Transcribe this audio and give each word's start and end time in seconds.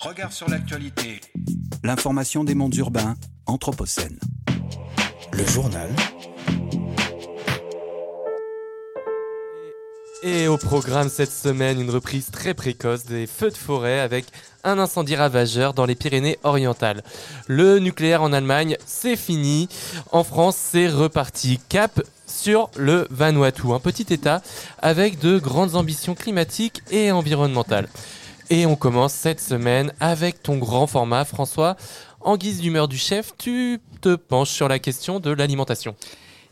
Regard 0.00 0.32
sur 0.32 0.48
l'actualité. 0.48 1.20
L'information 1.82 2.44
des 2.44 2.54
mondes 2.54 2.76
urbains, 2.76 3.16
Anthropocène. 3.46 4.16
Le 5.32 5.44
journal. 5.44 5.90
Et 10.22 10.46
au 10.46 10.56
programme 10.56 11.08
cette 11.08 11.32
semaine, 11.32 11.80
une 11.80 11.90
reprise 11.90 12.30
très 12.30 12.54
précoce 12.54 13.06
des 13.06 13.26
feux 13.26 13.50
de 13.50 13.56
forêt 13.56 13.98
avec 13.98 14.26
un 14.62 14.78
incendie 14.78 15.16
ravageur 15.16 15.74
dans 15.74 15.84
les 15.84 15.96
Pyrénées 15.96 16.38
orientales. 16.44 17.02
Le 17.48 17.80
nucléaire 17.80 18.22
en 18.22 18.32
Allemagne, 18.32 18.76
c'est 18.86 19.16
fini. 19.16 19.68
En 20.12 20.22
France, 20.22 20.56
c'est 20.56 20.88
reparti. 20.88 21.58
Cap 21.68 22.00
sur 22.28 22.70
le 22.76 23.08
Vanuatu, 23.10 23.72
un 23.72 23.80
petit 23.80 24.06
État 24.14 24.42
avec 24.80 25.18
de 25.18 25.38
grandes 25.38 25.74
ambitions 25.74 26.14
climatiques 26.14 26.82
et 26.92 27.10
environnementales. 27.10 27.88
Et 28.50 28.64
on 28.64 28.76
commence 28.76 29.12
cette 29.12 29.40
semaine 29.40 29.92
avec 30.00 30.42
ton 30.42 30.56
grand 30.56 30.86
format, 30.86 31.26
François. 31.26 31.76
En 32.22 32.38
guise 32.38 32.62
d'humeur 32.62 32.88
du 32.88 32.96
chef, 32.96 33.34
tu 33.36 33.78
te 34.00 34.14
penches 34.14 34.48
sur 34.48 34.68
la 34.68 34.78
question 34.78 35.20
de 35.20 35.30
l'alimentation. 35.30 35.94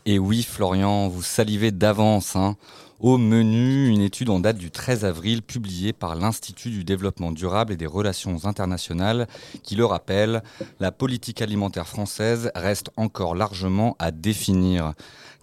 Et 0.05 0.19
oui, 0.19 0.43
Florian, 0.43 1.07
vous 1.07 1.23
salivez 1.23 1.71
d'avance. 1.71 2.35
Hein. 2.35 2.55
Au 2.99 3.17
menu, 3.17 3.89
une 3.89 4.01
étude 4.01 4.29
en 4.29 4.39
date 4.39 4.57
du 4.57 4.69
13 4.69 5.05
avril 5.05 5.41
publiée 5.41 5.91
par 5.91 6.15
l'Institut 6.15 6.69
du 6.69 6.83
développement 6.83 7.31
durable 7.31 7.73
et 7.73 7.77
des 7.77 7.87
relations 7.87 8.45
internationales 8.45 9.27
qui 9.63 9.75
le 9.75 9.85
rappelle, 9.85 10.43
la 10.79 10.91
politique 10.91 11.41
alimentaire 11.41 11.87
française 11.87 12.51
reste 12.53 12.91
encore 12.95 13.33
largement 13.33 13.95
à 13.97 14.11
définir. 14.11 14.93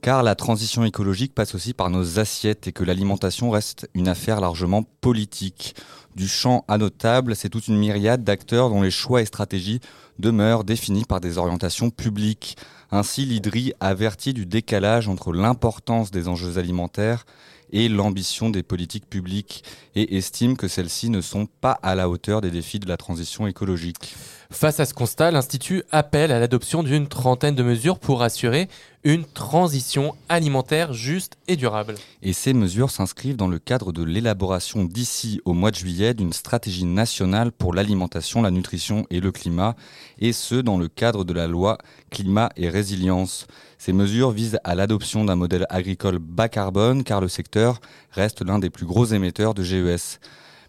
Car 0.02 0.22
la 0.22 0.34
transition 0.34 0.84
écologique 0.84 1.34
passe 1.34 1.54
aussi 1.54 1.72
par 1.72 1.90
nos 1.90 2.18
assiettes 2.18 2.68
et 2.68 2.72
que 2.72 2.84
l'alimentation 2.84 3.50
reste 3.50 3.88
une 3.94 4.06
affaire 4.08 4.40
largement 4.40 4.82
politique. 5.00 5.74
Du 6.14 6.28
champ 6.28 6.64
à 6.68 6.78
nos 6.78 6.90
tables, 6.90 7.34
c'est 7.34 7.48
toute 7.48 7.66
une 7.66 7.76
myriade 7.76 8.22
d'acteurs 8.22 8.70
dont 8.70 8.82
les 8.82 8.92
choix 8.92 9.20
et 9.20 9.26
stratégies 9.26 9.80
demeurent 10.20 10.62
définis 10.62 11.04
par 11.04 11.20
des 11.20 11.38
orientations 11.38 11.90
publiques. 11.90 12.56
Ainsi, 12.92 13.24
l'IDRI 13.24 13.72
avertit 13.80 14.32
du 14.32 14.46
décalage 14.46 15.08
entre 15.08 15.32
l'importance 15.32 16.12
des 16.12 16.28
enjeux 16.28 16.58
alimentaires 16.58 17.26
et 17.72 17.88
l'ambition 17.88 18.50
des 18.50 18.62
politiques 18.62 19.10
publiques 19.10 19.64
et 19.96 20.16
estime 20.16 20.56
que 20.56 20.68
celles-ci 20.68 21.10
ne 21.10 21.20
sont 21.20 21.46
pas 21.46 21.78
à 21.82 21.96
la 21.96 22.08
hauteur 22.08 22.40
des 22.40 22.52
défis 22.52 22.78
de 22.78 22.86
la 22.86 22.96
transition 22.96 23.48
écologique. 23.48 24.14
Face 24.50 24.80
à 24.80 24.84
ce 24.84 24.94
constat, 24.94 25.30
l'Institut 25.30 25.82
appelle 25.90 26.30
à 26.30 26.38
l'adoption 26.38 26.82
d'une 26.82 27.08
trentaine 27.08 27.54
de 27.54 27.62
mesures 27.62 27.98
pour 27.98 28.22
assurer 28.22 28.68
une 29.02 29.24
transition 29.24 30.14
alimentaire 30.28 30.92
juste 30.92 31.36
et 31.48 31.56
durable. 31.56 31.94
Et 32.22 32.32
ces 32.32 32.54
mesures 32.54 32.90
s'inscrivent 32.90 33.36
dans 33.36 33.48
le 33.48 33.58
cadre 33.58 33.92
de 33.92 34.02
l'élaboration 34.02 34.84
d'ici 34.84 35.40
au 35.44 35.52
mois 35.52 35.70
de 35.70 35.76
juillet 35.76 36.14
d'une 36.14 36.32
stratégie 36.32 36.84
nationale 36.84 37.52
pour 37.52 37.74
l'alimentation, 37.74 38.42
la 38.42 38.50
nutrition 38.50 39.06
et 39.10 39.20
le 39.20 39.30
climat, 39.30 39.76
et 40.18 40.32
ce 40.32 40.54
dans 40.54 40.78
le 40.78 40.88
cadre 40.88 41.24
de 41.24 41.34
la 41.34 41.46
loi 41.46 41.78
climat 42.10 42.50
et 42.56 42.68
résilience. 42.68 43.46
Ces 43.78 43.92
mesures 43.92 44.30
visent 44.30 44.58
à 44.64 44.74
l'adoption 44.74 45.24
d'un 45.24 45.36
modèle 45.36 45.66
agricole 45.68 46.18
bas 46.18 46.48
carbone 46.48 47.04
car 47.04 47.20
le 47.20 47.28
secteur 47.28 47.80
reste 48.12 48.42
l'un 48.42 48.58
des 48.58 48.70
plus 48.70 48.86
gros 48.86 49.04
émetteurs 49.04 49.52
de 49.52 49.62
GES. 49.62 50.20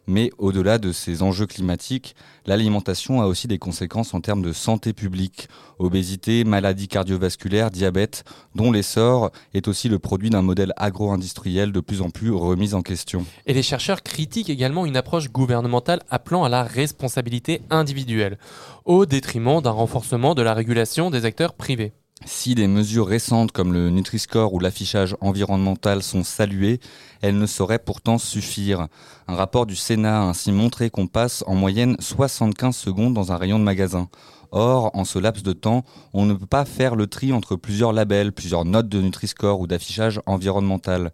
Mais 0.08 0.30
au-delà 0.38 0.78
de 0.78 0.92
ces 0.92 1.23
enjeux 1.23 1.48
climatiques, 1.48 2.16
l'alimentation 2.45 3.22
a 3.22 3.25
aussi 3.25 3.48
des 3.48 3.58
conséquences 3.58 4.14
en 4.14 4.22
termes 4.22 4.42
de 4.42 4.53
santé 4.53 4.94
publique. 4.94 5.47
Obésité, 5.80 6.44
maladies 6.44 6.88
cardiovasculaires, 6.88 7.72
diabète, 7.72 8.23
dont 8.53 8.72
l'essor 8.72 9.31
est 9.53 9.67
aussi 9.67 9.89
le 9.89 10.00
produit 10.00 10.30
d'un 10.30 10.42
modèle 10.42 10.73
agro-industriel 10.78 11.72
de 11.72 11.80
plus 11.80 12.02
en 12.02 12.09
plus 12.09 12.31
remis 12.31 12.73
en 12.73 12.81
question. 12.81 13.25
Et 13.45 13.53
les 13.53 13.64
chercheurs 13.64 14.03
critiquent 14.03 14.50
également 14.50 14.86
une 14.86 14.97
approche 14.97 15.30
gouvernementale 15.30 16.02
appelant 16.09 16.44
à 16.44 16.50
la 16.50 16.64
responsabilité 16.64 17.62
individuelle, 17.69 18.38
au 18.86 19.06
détriment 19.06 19.62
d'un 19.62 19.72
renforcement 19.72 20.36
de 20.36 20.42
la 20.42 20.53
régulation 20.53 21.09
des 21.09 21.25
acteurs 21.25 21.53
privés. 21.53 21.94
Si 22.28 22.56
des 22.56 22.66
mesures 22.66 23.06
récentes 23.06 23.52
comme 23.52 23.72
le 23.72 23.92
Nutri-Score 23.92 24.52
ou 24.52 24.59
l'affichage 24.59 25.16
environnemental 25.22 26.02
sont 26.02 26.24
saluées, 26.24 26.80
elles 27.22 27.38
ne 27.38 27.46
sauraient 27.46 27.78
pourtant 27.78 28.18
suffire. 28.18 28.88
Un 29.28 29.36
rapport 29.36 29.68
du 29.68 29.75
Sénat 29.75 30.22
a 30.22 30.25
ainsi 30.25 30.52
montré 30.52 30.90
qu'on 30.90 31.06
passe 31.06 31.44
en 31.46 31.53
moyenne 31.53 31.96
75 32.00 32.75
secondes 32.75 33.13
dans 33.13 33.31
un 33.31 33.38
rayon 33.38 33.59
de 33.59 33.63
magasin. 33.63 34.09
Or, 34.52 34.90
en 34.96 35.06
ce 35.06 35.19
laps 35.19 35.44
de 35.44 35.53
temps, 35.53 35.84
on 36.13 36.25
ne 36.25 36.34
peut 36.34 36.47
pas 36.47 36.66
faire 36.66 36.96
le 36.96 37.06
tri 37.06 37.31
entre 37.31 37.56
plusieurs 37.56 37.94
labels, 37.94 38.31
plusieurs 38.31 38.66
notes 38.66 38.90
de 38.90 39.02
Nutri-Score 39.02 39.59
ou 39.59 39.68
d'affichage 39.68 40.19
environnemental. 40.25 41.12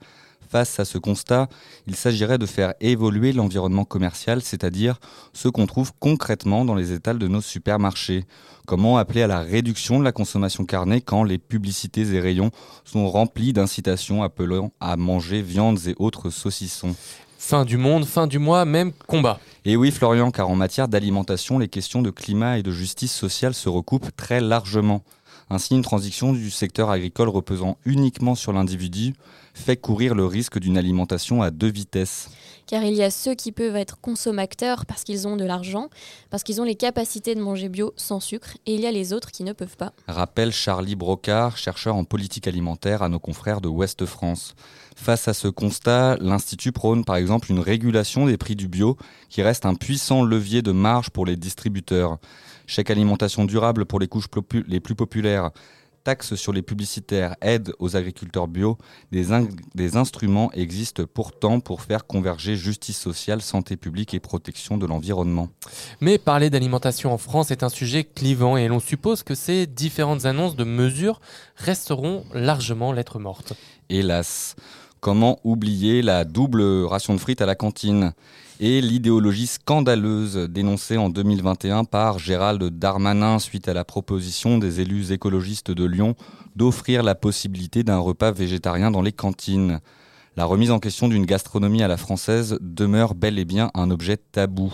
Face 0.51 0.81
à 0.81 0.85
ce 0.85 0.97
constat, 0.97 1.47
il 1.87 1.95
s'agirait 1.95 2.37
de 2.37 2.45
faire 2.45 2.73
évoluer 2.81 3.31
l'environnement 3.31 3.85
commercial, 3.85 4.41
c'est-à-dire 4.41 4.99
ce 5.31 5.47
qu'on 5.47 5.65
trouve 5.65 5.93
concrètement 5.97 6.65
dans 6.65 6.75
les 6.75 6.91
étals 6.91 7.19
de 7.19 7.29
nos 7.29 7.39
supermarchés. 7.39 8.25
Comment 8.67 8.97
appeler 8.97 9.21
à 9.21 9.27
la 9.27 9.39
réduction 9.39 9.97
de 9.97 10.03
la 10.03 10.11
consommation 10.11 10.65
carnée 10.65 10.99
quand 10.99 11.23
les 11.23 11.37
publicités 11.37 12.01
et 12.01 12.19
rayons 12.19 12.51
sont 12.83 13.09
remplis 13.09 13.53
d'incitations 13.53 14.23
appelant 14.23 14.73
à 14.81 14.97
manger 14.97 15.41
viandes 15.41 15.79
et 15.87 15.95
autres 15.99 16.29
saucissons? 16.29 16.95
Fin 17.37 17.63
du 17.63 17.77
monde, 17.77 18.03
fin 18.03 18.27
du 18.27 18.37
mois, 18.37 18.65
même 18.65 18.91
combat. 19.07 19.39
Et 19.63 19.77
oui 19.77 19.89
Florian, 19.89 20.31
car 20.31 20.49
en 20.49 20.55
matière 20.55 20.89
d'alimentation, 20.89 21.59
les 21.59 21.69
questions 21.69 22.01
de 22.01 22.09
climat 22.09 22.57
et 22.57 22.63
de 22.63 22.71
justice 22.71 23.13
sociale 23.13 23.53
se 23.53 23.69
recoupent 23.69 24.13
très 24.17 24.41
largement. 24.41 25.01
Ainsi, 25.49 25.75
une 25.75 25.81
transition 25.81 26.33
du 26.33 26.51
secteur 26.51 26.89
agricole 26.89 27.29
reposant 27.29 27.77
uniquement 27.85 28.35
sur 28.35 28.51
l'individu 28.51 29.13
fait 29.53 29.77
courir 29.77 30.15
le 30.15 30.25
risque 30.25 30.59
d'une 30.59 30.77
alimentation 30.77 31.41
à 31.41 31.51
deux 31.51 31.71
vitesses. 31.71 32.29
Car 32.67 32.83
il 32.83 32.93
y 32.93 33.03
a 33.03 33.11
ceux 33.11 33.35
qui 33.35 33.51
peuvent 33.51 33.75
être 33.75 33.99
consommateurs 33.99 34.85
parce 34.85 35.03
qu'ils 35.03 35.27
ont 35.27 35.35
de 35.35 35.43
l'argent, 35.43 35.89
parce 36.29 36.43
qu'ils 36.43 36.61
ont 36.61 36.63
les 36.63 36.75
capacités 36.75 37.35
de 37.35 37.41
manger 37.41 37.67
bio 37.67 37.93
sans 37.97 38.19
sucre, 38.19 38.57
et 38.65 38.75
il 38.75 38.79
y 38.79 38.87
a 38.87 38.91
les 38.91 39.11
autres 39.11 39.31
qui 39.31 39.43
ne 39.43 39.51
peuvent 39.51 39.75
pas. 39.75 39.91
Rappelle 40.07 40.53
Charlie 40.53 40.95
Brocard, 40.95 41.57
chercheur 41.57 41.95
en 41.95 42.05
politique 42.05 42.47
alimentaire 42.47 43.03
à 43.03 43.09
nos 43.09 43.19
confrères 43.19 43.59
de 43.59 43.67
Ouest 43.67 44.05
France. 44.05 44.55
Face 44.95 45.27
à 45.27 45.33
ce 45.33 45.47
constat, 45.47 46.17
l'Institut 46.21 46.71
prône 46.71 47.03
par 47.03 47.17
exemple 47.17 47.51
une 47.51 47.59
régulation 47.59 48.25
des 48.25 48.37
prix 48.37 48.55
du 48.55 48.67
bio 48.67 48.97
qui 49.29 49.41
reste 49.41 49.65
un 49.65 49.75
puissant 49.75 50.23
levier 50.23 50.61
de 50.61 50.71
marge 50.71 51.09
pour 51.09 51.25
les 51.25 51.35
distributeurs. 51.35 52.19
Chèque 52.67 52.89
alimentation 52.89 53.43
durable 53.43 53.85
pour 53.85 53.99
les 53.99 54.07
couches 54.07 54.29
les 54.67 54.79
plus 54.79 54.95
populaires, 54.95 55.51
taxes 56.03 56.35
sur 56.35 56.53
les 56.53 56.61
publicitaires, 56.61 57.35
aide 57.41 57.73
aux 57.79 57.95
agriculteurs 57.95 58.47
bio, 58.47 58.77
des, 59.11 59.27
des, 59.75 59.97
instruments 59.97 60.51
existent 60.53 61.03
pourtant 61.11 61.59
pour 61.59 61.81
faire 61.81 62.05
converger 62.05 62.55
justice 62.55 62.99
sociale, 62.99 63.41
santé 63.41 63.77
publique 63.77 64.13
et 64.13 64.19
protection 64.19 64.77
de 64.77 64.85
l'environnement. 64.85 65.49
Mais 65.99 66.17
parler 66.17 66.49
d'alimentation 66.49 67.13
en 67.13 67.17
France 67.17 67.51
est 67.51 67.63
un 67.63 67.69
sujet 67.69 68.03
clivant 68.03 68.57
et 68.57 68.67
l'on 68.67 68.79
suppose 68.79 69.23
que 69.23 69.35
ces 69.35 69.67
différentes 69.67 70.25
annonces 70.25 70.55
de 70.55 70.63
mesures 70.63 71.21
resteront 71.55 72.23
largement 72.33 72.91
lettres 72.91 73.19
mortes. 73.19 73.53
Hélas, 73.89 74.55
comment 74.99 75.39
oublier 75.43 76.01
la 76.01 76.23
double 76.25 76.61
ration 76.85 77.13
de 77.13 77.19
frites 77.19 77.41
à 77.41 77.45
la 77.45 77.55
cantine? 77.55 78.13
Et 78.63 78.79
l'idéologie 78.79 79.47
scandaleuse 79.47 80.35
dénoncée 80.35 80.95
en 80.95 81.09
2021 81.09 81.83
par 81.83 82.19
Gérald 82.19 82.63
Darmanin 82.63 83.39
suite 83.39 83.67
à 83.67 83.73
la 83.73 83.83
proposition 83.83 84.59
des 84.59 84.81
élus 84.81 85.11
écologistes 85.11 85.71
de 85.71 85.83
Lyon 85.83 86.15
d'offrir 86.55 87.01
la 87.01 87.15
possibilité 87.15 87.81
d'un 87.81 87.97
repas 87.97 88.31
végétarien 88.31 88.91
dans 88.91 89.01
les 89.01 89.13
cantines. 89.13 89.79
La 90.37 90.45
remise 90.45 90.69
en 90.69 90.77
question 90.77 91.07
d'une 91.07 91.25
gastronomie 91.25 91.81
à 91.81 91.87
la 91.87 91.97
française 91.97 92.59
demeure 92.61 93.15
bel 93.15 93.39
et 93.39 93.45
bien 93.45 93.71
un 93.73 93.89
objet 93.89 94.17
tabou. 94.17 94.71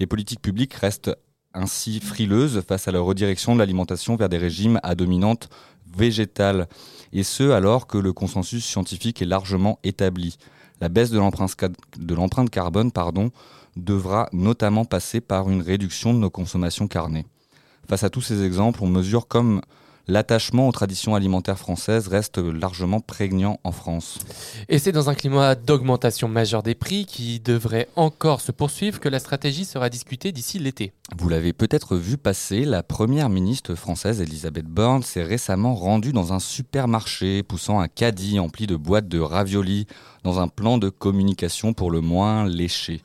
Les 0.00 0.08
politiques 0.08 0.42
publiques 0.42 0.74
restent 0.74 1.16
ainsi 1.54 2.00
frileuses 2.00 2.62
face 2.66 2.88
à 2.88 2.92
la 2.92 2.98
redirection 2.98 3.54
de 3.54 3.60
l'alimentation 3.60 4.16
vers 4.16 4.28
des 4.28 4.38
régimes 4.38 4.80
à 4.82 4.96
dominante 4.96 5.50
végétale, 5.96 6.66
et 7.12 7.22
ce 7.22 7.50
alors 7.50 7.86
que 7.86 7.98
le 7.98 8.12
consensus 8.12 8.64
scientifique 8.64 9.22
est 9.22 9.26
largement 9.26 9.78
établi. 9.84 10.36
La 10.80 10.88
baisse 10.88 11.10
de 11.10 11.18
l'empreinte 11.18 12.50
carbone 12.50 12.92
pardon, 12.92 13.30
devra 13.76 14.28
notamment 14.32 14.84
passer 14.84 15.20
par 15.20 15.50
une 15.50 15.62
réduction 15.62 16.14
de 16.14 16.18
nos 16.18 16.30
consommations 16.30 16.88
carnées. 16.88 17.26
Face 17.88 18.04
à 18.04 18.10
tous 18.10 18.20
ces 18.20 18.42
exemples, 18.42 18.80
on 18.82 18.86
mesure 18.86 19.26
comme 19.26 19.60
l'attachement 20.10 20.68
aux 20.68 20.72
traditions 20.72 21.14
alimentaires 21.14 21.58
françaises 21.58 22.08
reste 22.08 22.38
largement 22.38 23.00
prégnant 23.00 23.58
en 23.64 23.72
France. 23.72 24.18
Et 24.68 24.78
c'est 24.78 24.92
dans 24.92 25.08
un 25.08 25.14
climat 25.14 25.54
d'augmentation 25.54 26.28
majeure 26.28 26.62
des 26.62 26.74
prix 26.74 27.06
qui 27.06 27.40
devrait 27.40 27.88
encore 27.96 28.40
se 28.40 28.52
poursuivre 28.52 29.00
que 29.00 29.08
la 29.08 29.18
stratégie 29.18 29.64
sera 29.64 29.88
discutée 29.88 30.32
d'ici 30.32 30.58
l'été. 30.58 30.92
Vous 31.16 31.28
l'avez 31.28 31.52
peut-être 31.52 31.96
vu 31.96 32.18
passer, 32.18 32.64
la 32.64 32.82
première 32.82 33.28
ministre 33.28 33.74
française 33.74 34.20
Elisabeth 34.20 34.66
Borne 34.66 35.02
s'est 35.02 35.22
récemment 35.22 35.74
rendue 35.74 36.12
dans 36.12 36.32
un 36.32 36.40
supermarché 36.40 37.42
poussant 37.42 37.80
un 37.80 37.88
caddie 37.88 38.38
empli 38.38 38.66
de 38.66 38.76
boîtes 38.76 39.08
de 39.08 39.20
raviolis 39.20 39.86
dans 40.24 40.40
un 40.40 40.48
plan 40.48 40.78
de 40.78 40.88
communication 40.88 41.72
pour 41.72 41.90
le 41.90 42.00
moins 42.00 42.46
léché. 42.46 43.02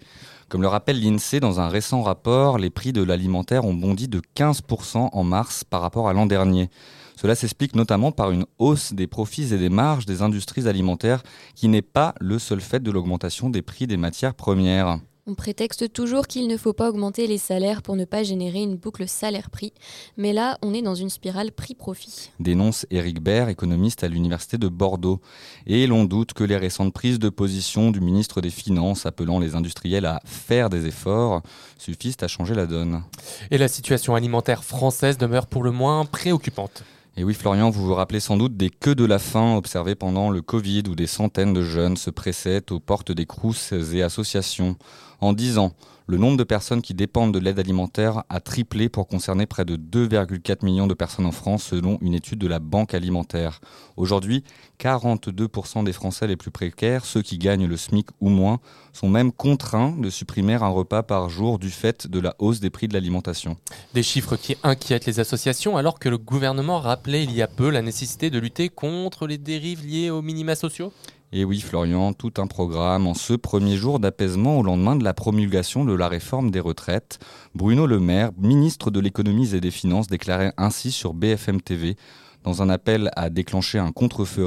Comme 0.55 0.61
le 0.61 0.69
rappelle 0.69 1.01
l'INSEE 1.01 1.41
dans 1.41 1.59
un 1.59 1.67
récent 1.67 2.01
rapport, 2.01 2.57
les 2.57 2.69
prix 2.69 2.93
de 2.93 3.03
l'alimentaire 3.03 3.65
ont 3.65 3.73
bondi 3.73 4.07
de 4.07 4.21
15% 4.37 5.09
en 5.11 5.23
mars 5.25 5.65
par 5.65 5.81
rapport 5.81 6.07
à 6.07 6.13
l'an 6.13 6.25
dernier. 6.25 6.69
Cela 7.17 7.35
s'explique 7.35 7.75
notamment 7.75 8.13
par 8.13 8.31
une 8.31 8.45
hausse 8.57 8.93
des 8.93 9.05
profits 9.05 9.53
et 9.53 9.57
des 9.57 9.67
marges 9.67 10.05
des 10.05 10.21
industries 10.21 10.69
alimentaires 10.69 11.23
qui 11.55 11.67
n'est 11.67 11.81
pas 11.81 12.15
le 12.21 12.39
seul 12.39 12.61
fait 12.61 12.81
de 12.81 12.89
l'augmentation 12.89 13.49
des 13.49 13.61
prix 13.61 13.85
des 13.85 13.97
matières 13.97 14.33
premières. 14.33 14.99
On 15.27 15.33
prétexte 15.33 15.91
toujours 15.91 16.27
qu'il 16.27 16.47
ne 16.47 16.55
faut 16.55 16.73
pas 16.73 16.87
augmenter 16.87 17.25
les 17.25 17.39
salaires 17.39 17.81
pour 17.81 17.95
ne 17.95 18.05
pas 18.05 18.21
générer 18.21 18.61
une 18.61 18.75
boucle 18.75 19.07
salaire-prix, 19.07 19.73
mais 20.17 20.33
là, 20.33 20.59
on 20.61 20.71
est 20.71 20.83
dans 20.83 20.93
une 20.93 21.09
spirale 21.09 21.51
prix-profit. 21.51 22.29
Dénonce 22.39 22.85
Éric 22.91 23.19
Baird, 23.21 23.49
économiste 23.49 24.03
à 24.03 24.07
l'Université 24.07 24.59
de 24.59 24.67
Bordeaux. 24.67 25.21
Et 25.65 25.87
l'on 25.87 26.05
doute 26.05 26.33
que 26.33 26.43
les 26.43 26.57
récentes 26.57 26.93
prises 26.93 27.17
de 27.17 27.29
position 27.29 27.89
du 27.89 28.01
ministre 28.01 28.39
des 28.39 28.51
Finances 28.51 29.07
appelant 29.07 29.39
les 29.39 29.55
industriels 29.55 30.05
à 30.05 30.21
faire 30.25 30.69
des 30.69 30.85
efforts 30.85 31.41
suffisent 31.79 32.17
à 32.21 32.27
changer 32.27 32.53
la 32.53 32.67
donne. 32.67 33.01
Et 33.49 33.57
la 33.57 33.67
situation 33.67 34.13
alimentaire 34.13 34.63
française 34.63 35.17
demeure 35.17 35.47
pour 35.47 35.63
le 35.63 35.71
moins 35.71 36.05
préoccupante. 36.05 36.83
Et 37.17 37.23
oui, 37.23 37.33
Florian, 37.33 37.69
vous 37.69 37.85
vous 37.85 37.93
rappelez 37.93 38.19
sans 38.19 38.35
doute 38.35 38.57
des 38.57 38.69
queues 38.69 38.93
de 38.93 39.05
la 39.05 39.19
faim 39.19 39.55
observées 39.55 39.95
pendant 39.95 40.29
le 40.29 40.41
Covid 40.41 40.83
où 40.89 40.95
des 40.95 41.07
centaines 41.07 41.53
de 41.53 41.61
jeunes 41.61 41.95
se 41.95 42.09
pressaient 42.09 42.73
aux 42.73 42.81
portes 42.81 43.13
des 43.13 43.25
crousses 43.25 43.71
et 43.71 44.01
associations. 44.01 44.75
En 45.21 45.31
10 45.31 45.57
ans, 45.57 45.71
le 46.07 46.17
nombre 46.17 46.37
de 46.37 46.43
personnes 46.43 46.81
qui 46.81 46.93
dépendent 46.93 47.33
de 47.33 47.39
l'aide 47.39 47.57
alimentaire 47.57 48.23
a 48.29 48.39
triplé 48.39 48.89
pour 48.89 49.07
concerner 49.07 49.45
près 49.47 49.65
de 49.65 49.75
2,4 49.75 50.63
millions 50.63 50.85
de 50.85 50.93
personnes 50.93 51.25
en 51.25 51.31
France 51.31 51.63
selon 51.63 51.97
une 52.01 52.13
étude 52.13 52.39
de 52.39 52.47
la 52.47 52.59
Banque 52.59 52.93
alimentaire. 52.93 53.59
Aujourd'hui, 53.97 54.43
42% 54.79 55.83
des 55.83 55.93
Français 55.93 56.27
les 56.27 56.35
plus 56.35 56.51
précaires, 56.51 57.05
ceux 57.05 57.23
qui 57.23 57.39
gagnent 57.39 57.65
le 57.65 57.77
SMIC 57.77 58.07
ou 58.21 58.29
moins, 58.29 58.59
sont 58.93 59.09
même 59.09 59.31
contraints 59.31 59.95
de 59.97 60.09
supprimer 60.09 60.53
un 60.53 60.67
repas 60.67 61.01
par 61.01 61.29
jour 61.29 61.57
du 61.57 61.71
fait 61.71 62.07
de 62.07 62.19
la 62.19 62.35
hausse 62.39 62.59
des 62.59 62.69
prix 62.69 62.87
de 62.87 62.93
l'alimentation. 62.93 63.57
Des 63.93 64.03
chiffres 64.03 64.35
qui 64.35 64.57
inquiètent 64.63 65.07
les 65.07 65.19
associations 65.19 65.75
alors 65.75 65.97
que 65.97 66.09
le 66.09 66.19
gouvernement 66.19 66.79
rappelait 66.79 67.23
il 67.23 67.31
y 67.31 67.41
a 67.41 67.47
peu 67.47 67.69
la 67.69 67.81
nécessité 67.81 68.29
de 68.29 68.37
lutter 68.37 68.69
contre 68.69 69.25
les 69.25 69.39
dérives 69.39 69.85
liées 69.85 70.11
aux 70.11 70.21
minima 70.21 70.55
sociaux? 70.55 70.93
Et 71.31 71.43
oui, 71.43 71.59
Florian, 71.59 72.13
tout 72.13 72.33
un 72.37 72.47
programme 72.47 73.07
en 73.07 73.13
ce 73.13 73.33
premier 73.33 73.75
jour 73.75 73.99
d'apaisement 73.99 74.59
au 74.59 74.63
lendemain 74.63 74.95
de 74.95 75.03
la 75.03 75.13
promulgation 75.13 75.83
de 75.83 75.93
la 75.93 76.07
réforme 76.07 76.51
des 76.51 76.59
retraites. 76.59 77.19
Bruno 77.53 77.87
Le 77.87 77.99
Maire, 77.99 78.31
ministre 78.37 78.91
de 78.91 78.99
l'économie 78.99 79.53
et 79.53 79.59
des 79.59 79.71
finances, 79.71 80.07
déclarait 80.07 80.53
ainsi 80.57 80.91
sur 80.91 81.13
BFM 81.13 81.61
TV 81.61 81.97
dans 82.43 82.61
un 82.61 82.69
appel 82.69 83.09
à 83.15 83.29
déclencher 83.29 83.79
un 83.79 83.91
contre-feu. 83.91 84.45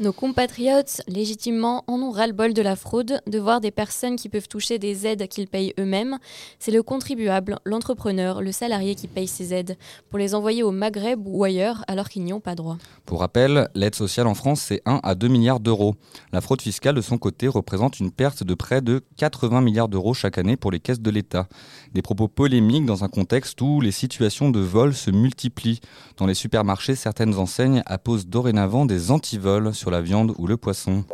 Nos 0.00 0.12
compatriotes, 0.12 1.02
légitimement, 1.06 1.84
en 1.86 2.00
ont 2.00 2.10
ras-le-bol 2.10 2.52
de 2.52 2.62
la 2.62 2.74
fraude, 2.74 3.20
de 3.28 3.38
voir 3.38 3.60
des 3.60 3.70
personnes 3.70 4.16
qui 4.16 4.28
peuvent 4.28 4.48
toucher 4.48 4.80
des 4.80 5.06
aides 5.06 5.28
qu'ils 5.28 5.46
payent 5.46 5.72
eux-mêmes. 5.78 6.18
C'est 6.58 6.72
le 6.72 6.82
contribuable, 6.82 7.60
l'entrepreneur, 7.64 8.42
le 8.42 8.50
salarié 8.50 8.96
qui 8.96 9.06
paye 9.06 9.28
ces 9.28 9.54
aides, 9.54 9.76
pour 10.10 10.18
les 10.18 10.34
envoyer 10.34 10.64
au 10.64 10.72
Maghreb 10.72 11.24
ou 11.28 11.44
ailleurs 11.44 11.84
alors 11.86 12.08
qu'ils 12.08 12.24
n'y 12.24 12.32
ont 12.32 12.40
pas 12.40 12.56
droit. 12.56 12.76
Pour 13.06 13.20
rappel, 13.20 13.68
l'aide 13.76 13.94
sociale 13.94 14.26
en 14.26 14.34
France, 14.34 14.62
c'est 14.62 14.82
1 14.84 14.98
à 15.04 15.14
2 15.14 15.28
milliards 15.28 15.60
d'euros. 15.60 15.94
La 16.32 16.40
fraude 16.40 16.60
fiscale, 16.60 16.96
de 16.96 17.00
son 17.00 17.16
côté, 17.16 17.46
représente 17.46 18.00
une 18.00 18.10
perte 18.10 18.42
de 18.42 18.54
près 18.54 18.80
de 18.80 19.00
80 19.16 19.60
milliards 19.60 19.88
d'euros 19.88 20.12
chaque 20.12 20.38
année 20.38 20.56
pour 20.56 20.72
les 20.72 20.80
caisses 20.80 21.00
de 21.00 21.10
l'État. 21.10 21.46
Des 21.92 22.02
propos 22.02 22.26
polémiques 22.26 22.84
dans 22.84 23.04
un 23.04 23.08
contexte 23.08 23.60
où 23.60 23.80
les 23.80 23.92
situations 23.92 24.50
de 24.50 24.58
vol 24.58 24.92
se 24.92 25.12
multiplient. 25.12 25.78
Dans 26.16 26.26
les 26.26 26.34
supermarchés, 26.34 26.96
certaines 26.96 27.36
enseignes 27.36 27.84
apposent 27.86 28.26
dorénavant 28.26 28.86
des 28.86 29.12
antivols 29.12 29.72
la 29.90 30.00
viande 30.00 30.34
ou 30.38 30.46
le 30.46 30.56
poisson. 30.56 31.04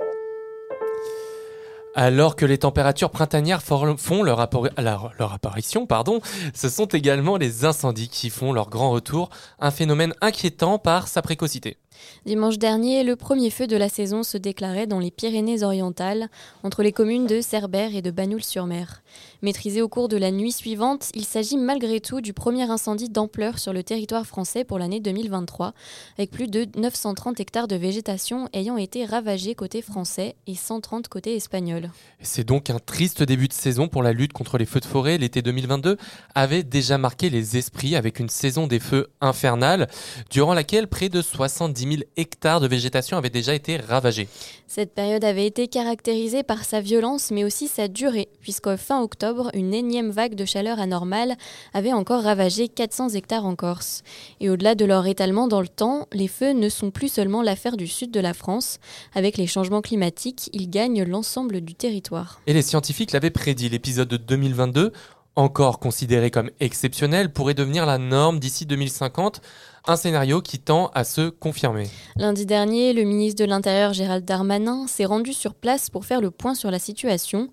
Alors 1.95 2.37
que 2.37 2.47
les 2.47 2.59
températures 2.59 3.11
printanières 3.11 3.63
font 3.63 4.23
leur, 4.23 4.49
leur, 4.79 5.33
apparition, 5.33 5.87
pardon, 5.87 6.21
ce 6.55 6.69
sont 6.69 6.87
également 6.87 7.37
les 7.37 7.65
incendies 7.65 8.09
qui 8.09 8.31
font 8.31 8.53
leur 8.53 8.71
grand 8.71 8.91
retour, 8.91 9.29
un 9.59 9.73
phénomène 9.73 10.15
inquiétant 10.21 10.79
par 10.79 11.09
sa 11.09 11.21
précocité. 11.21 11.79
Dimanche 12.27 12.59
dernier, 12.59 13.03
le 13.03 13.17
premier 13.17 13.51
feu 13.51 13.67
de 13.67 13.77
la 13.77 13.89
saison 13.89 14.23
se 14.23 14.37
déclarait 14.39 14.87
dans 14.87 14.99
les 14.99 15.11
Pyrénées-Orientales, 15.11 16.29
entre 16.63 16.83
les 16.83 16.93
communes 16.93 17.27
de 17.27 17.41
Cerbère 17.41 17.95
et 17.95 18.03
de 18.03 18.11
Bagnoul-sur-Mer. 18.11 19.03
Maîtrisé 19.43 19.83
au 19.83 19.89
cours 19.89 20.09
de 20.09 20.17
la 20.17 20.31
nuit 20.31 20.53
suivante, 20.53 21.11
il 21.15 21.25
s'agit 21.25 21.57
malgré 21.57 22.01
tout 22.01 22.21
du 22.21 22.33
premier 22.33 22.71
incendie 22.71 23.09
d'ampleur 23.09 23.59
sur 23.59 23.73
le 23.73 23.83
territoire 23.83 24.27
français 24.27 24.65
pour 24.65 24.79
l'année 24.79 25.01
2023, 25.01 25.73
avec 26.19 26.31
plus 26.31 26.49
de 26.49 26.67
930 26.77 27.41
hectares 27.41 27.69
de 27.69 27.77
végétation 27.77 28.49
ayant 28.53 28.77
été 28.77 29.05
ravagés 29.05 29.55
côté 29.55 29.83
français 29.83 30.37
et 30.47 30.55
130 30.55 31.09
côté 31.09 31.37
espagnol. 31.37 31.91
C'est 32.21 32.45
donc 32.45 32.71
un 32.71 32.79
triste 32.79 33.23
début 33.23 33.49
de 33.49 33.53
saison 33.53 33.89
pour 33.89 34.03
la 34.03 34.13
lutte 34.13 34.33
contre 34.33 34.59
les 34.59 34.67
feux 34.67 34.81
de 34.81 34.85
forêt. 34.85 35.19
L'été 35.19 35.43
2022 35.43 35.97
avait 36.35 36.63
déjà 36.63 36.99
marqué 36.99 37.31
les 37.31 37.57
esprits 37.57 37.97
avec 37.97 38.21
une 38.21 38.29
saison 38.29 38.67
des 38.67 38.81
feux 38.81 39.09
infernale, 39.21 39.89
durant 40.31 40.55
laquelle 40.55 40.87
près 40.87 41.09
de 41.09 41.23
70 41.23 41.83
000 41.83 41.90
hectares 42.17 42.61
de 42.61 42.69
végétation 42.69 43.17
avaient 43.17 43.31
déjà 43.31 43.55
été 43.55 43.77
ravagés. 43.77 44.29
Cette 44.67 44.95
période 44.95 45.25
avait 45.25 45.47
été 45.47 45.69
caractérisée 45.69 46.43
par 46.43 46.65
sa 46.65 46.81
violence 46.81 47.31
mais 47.31 47.45
aussi 47.45 47.69
sa 47.69 47.89
durée, 47.89 48.29
puisqu'au 48.41 48.77
fin 48.77 49.03
octobre, 49.03 49.51
une 49.55 49.75
énième 49.75 50.11
vague 50.11 50.35
de 50.35 50.45
chaleur 50.45 50.79
anormale 50.79 51.37
avait 51.75 51.93
encore 51.93 52.23
ravagé 52.23 52.69
400 52.69 53.11
hectares 53.11 53.47
en 53.47 53.57
Corse. 53.57 54.03
Et 54.41 54.51
au-delà 54.51 54.75
de 54.75 54.85
leur 54.85 55.07
étalement 55.07 55.49
dans 55.49 55.61
le 55.61 55.69
temps, 55.69 56.07
les 56.13 56.29
feux 56.29 56.53
ne 56.53 56.69
sont 56.69 56.91
plus 56.91 57.09
seulement 57.09 57.43
l'affaire 57.43 57.77
du 57.77 57.87
sud 57.87 58.11
de 58.11 58.21
la 58.21 58.35
France. 58.35 58.79
Avec 59.15 59.37
les 59.37 59.47
changements 59.47 59.83
climatiques, 59.83 60.51
ils 60.53 60.71
gagnent 60.71 61.05
l'ensemble 61.05 61.61
du 61.61 61.75
territoire. 61.75 62.41
Et 62.47 62.53
les 62.53 62.63
scientifiques 62.63 63.13
l'avaient 63.13 63.31
prédit, 63.31 63.69
l'épisode 63.69 64.09
de 64.09 64.17
2022 64.17 64.93
encore 65.37 65.79
considéré 65.79 66.31
comme 66.31 66.51
exceptionnel, 66.61 67.33
pourrait 67.33 67.55
devenir 67.55 67.87
la 67.87 67.99
norme 67.99 68.39
d'ici 68.39 68.67
2050 68.67 69.41
un 69.87 69.97
scénario 69.97 70.41
qui 70.41 70.59
tend 70.59 70.91
à 70.95 71.05
se 71.05 71.31
confirmer. 71.31 71.89
Lundi 72.17 72.47
dernier, 72.47 72.93
le 72.93 73.05
ministre 73.05 73.43
de 73.43 73.49
l'Intérieur 73.49 73.93
Gérald 73.93 74.25
Darmanin 74.25 74.87
s'est 74.87 75.05
rendu 75.05 75.33
sur 75.33 75.55
place 75.55 75.91
pour 75.91 76.05
faire 76.05 76.21
le 76.21 76.31
point 76.31 76.55
sur 76.55 76.71
la 76.71 76.79
situation. 76.79 77.49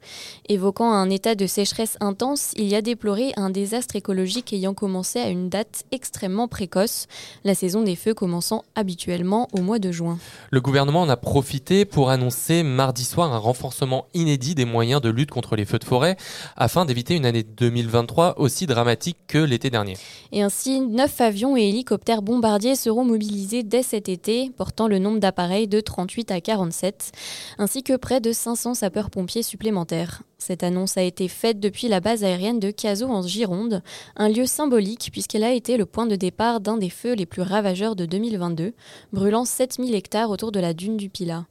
Évoquant 0.50 0.92
un 0.92 1.10
état 1.10 1.36
de 1.36 1.48
sécheresse 1.48 1.98
intense, 2.00 2.52
il 2.58 2.68
y 2.68 2.76
a 2.76 2.82
déploré 2.82 3.34
un 3.38 3.50
désastre 3.50 3.96
écologique 3.96 4.54
ayant 4.54 4.74
commencé 4.74 5.20
à 5.20 5.30
une 5.30 5.50
date 5.50 5.84
extrêmement 5.92 6.48
précoce, 6.48 7.08
la 7.44 7.56
saison 7.56 7.82
des 7.82 7.96
feux 7.96 8.14
commençant 8.14 8.64
habituellement 8.76 9.48
au 9.54 9.62
mois 9.62 9.80
de 9.80 9.92
juin. 9.92 10.20
Le 10.52 10.62
gouvernement 10.62 11.02
en 11.02 11.10
a 11.10 11.18
profité 11.18 11.86
pour 11.86 12.10
annoncer 12.10 12.64
mardi 12.64 13.04
soir 13.04 13.34
un 13.34 13.38
renforcement 13.38 14.06
inédit 14.14 14.56
des 14.56 14.66
moyens 14.66 15.02
de 15.02 15.10
lutte 15.10 15.32
contre 15.32 15.56
les 15.56 15.66
feux 15.66 15.80
de 15.80 15.84
forêt 15.84 16.18
afin 16.56 16.86
d'éviter 16.86 17.16
une 17.16 17.26
année 17.26 17.44
2023 17.44 18.40
aussi 18.40 18.66
dramatique 18.66 19.18
que 19.28 19.38
l'été 19.38 19.70
dernier. 19.70 19.96
Et 20.32 20.42
ainsi, 20.42 20.82
neuf 20.82 21.22
avions 21.22 21.56
et 21.56 21.70
hélicoptères 21.70 22.17
bombardiers 22.22 22.76
seront 22.76 23.04
mobilisés 23.04 23.64
dès 23.64 23.84
cet 23.84 24.10
été, 24.10 24.52
portant 24.56 24.88
le 24.88 25.00
nombre 25.00 25.20
d'appareils 25.20 25.68
de 25.68 25.80
38 25.80 26.32
à 26.32 26.42
47, 26.42 27.12
ainsi 27.58 27.84
que 27.84 27.96
près 27.96 28.22
de 28.22 28.32
500 28.32 28.76
sapeurs-pompiers 28.76 29.44
supplémentaires. 29.44 30.24
Cette 30.38 30.64
annonce 30.64 30.98
a 30.98 31.02
été 31.02 31.28
faite 31.28 31.60
depuis 31.60 31.88
la 31.88 32.00
base 32.00 32.24
aérienne 32.24 32.60
de 32.60 32.72
Cazaux 32.72 33.10
en 33.10 33.22
Gironde, 33.22 33.82
un 34.16 34.30
lieu 34.30 34.46
symbolique 34.46 35.10
puisqu'elle 35.12 35.44
a 35.44 35.54
été 35.54 35.78
le 35.78 35.86
point 35.86 36.06
de 36.06 36.16
départ 36.16 36.60
d'un 36.60 36.78
des 36.78 36.90
feux 36.90 37.14
les 37.14 37.26
plus 37.26 37.42
ravageurs 37.42 37.96
de 37.96 38.06
2022, 38.06 38.74
brûlant 39.14 39.46
7000 39.46 39.96
hectares 39.96 40.30
autour 40.30 40.52
de 40.52 40.60
la 40.60 40.74
dune 40.74 40.98
du 40.98 41.10
Pilat. 41.10 41.46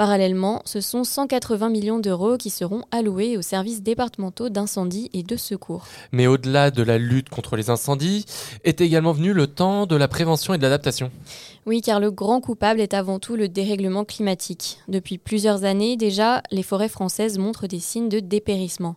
Parallèlement, 0.00 0.62
ce 0.64 0.80
sont 0.80 1.04
180 1.04 1.68
millions 1.68 1.98
d'euros 1.98 2.38
qui 2.38 2.48
seront 2.48 2.84
alloués 2.90 3.36
aux 3.36 3.42
services 3.42 3.82
départementaux 3.82 4.48
d'incendie 4.48 5.10
et 5.12 5.22
de 5.22 5.36
secours. 5.36 5.84
Mais 6.10 6.26
au-delà 6.26 6.70
de 6.70 6.82
la 6.82 6.96
lutte 6.96 7.28
contre 7.28 7.54
les 7.54 7.68
incendies, 7.68 8.24
est 8.64 8.80
également 8.80 9.12
venu 9.12 9.34
le 9.34 9.46
temps 9.46 9.84
de 9.84 9.96
la 9.96 10.08
prévention 10.08 10.54
et 10.54 10.56
de 10.56 10.62
l'adaptation. 10.62 11.10
Oui, 11.66 11.82
car 11.82 12.00
le 12.00 12.10
grand 12.10 12.40
coupable 12.40 12.80
est 12.80 12.94
avant 12.94 13.18
tout 13.18 13.36
le 13.36 13.46
dérèglement 13.46 14.06
climatique. 14.06 14.78
Depuis 14.88 15.18
plusieurs 15.18 15.64
années 15.64 15.98
déjà, 15.98 16.42
les 16.50 16.62
forêts 16.62 16.88
françaises 16.88 17.36
montrent 17.36 17.66
des 17.66 17.80
signes 17.80 18.08
de 18.08 18.18
dépérissement. 18.18 18.96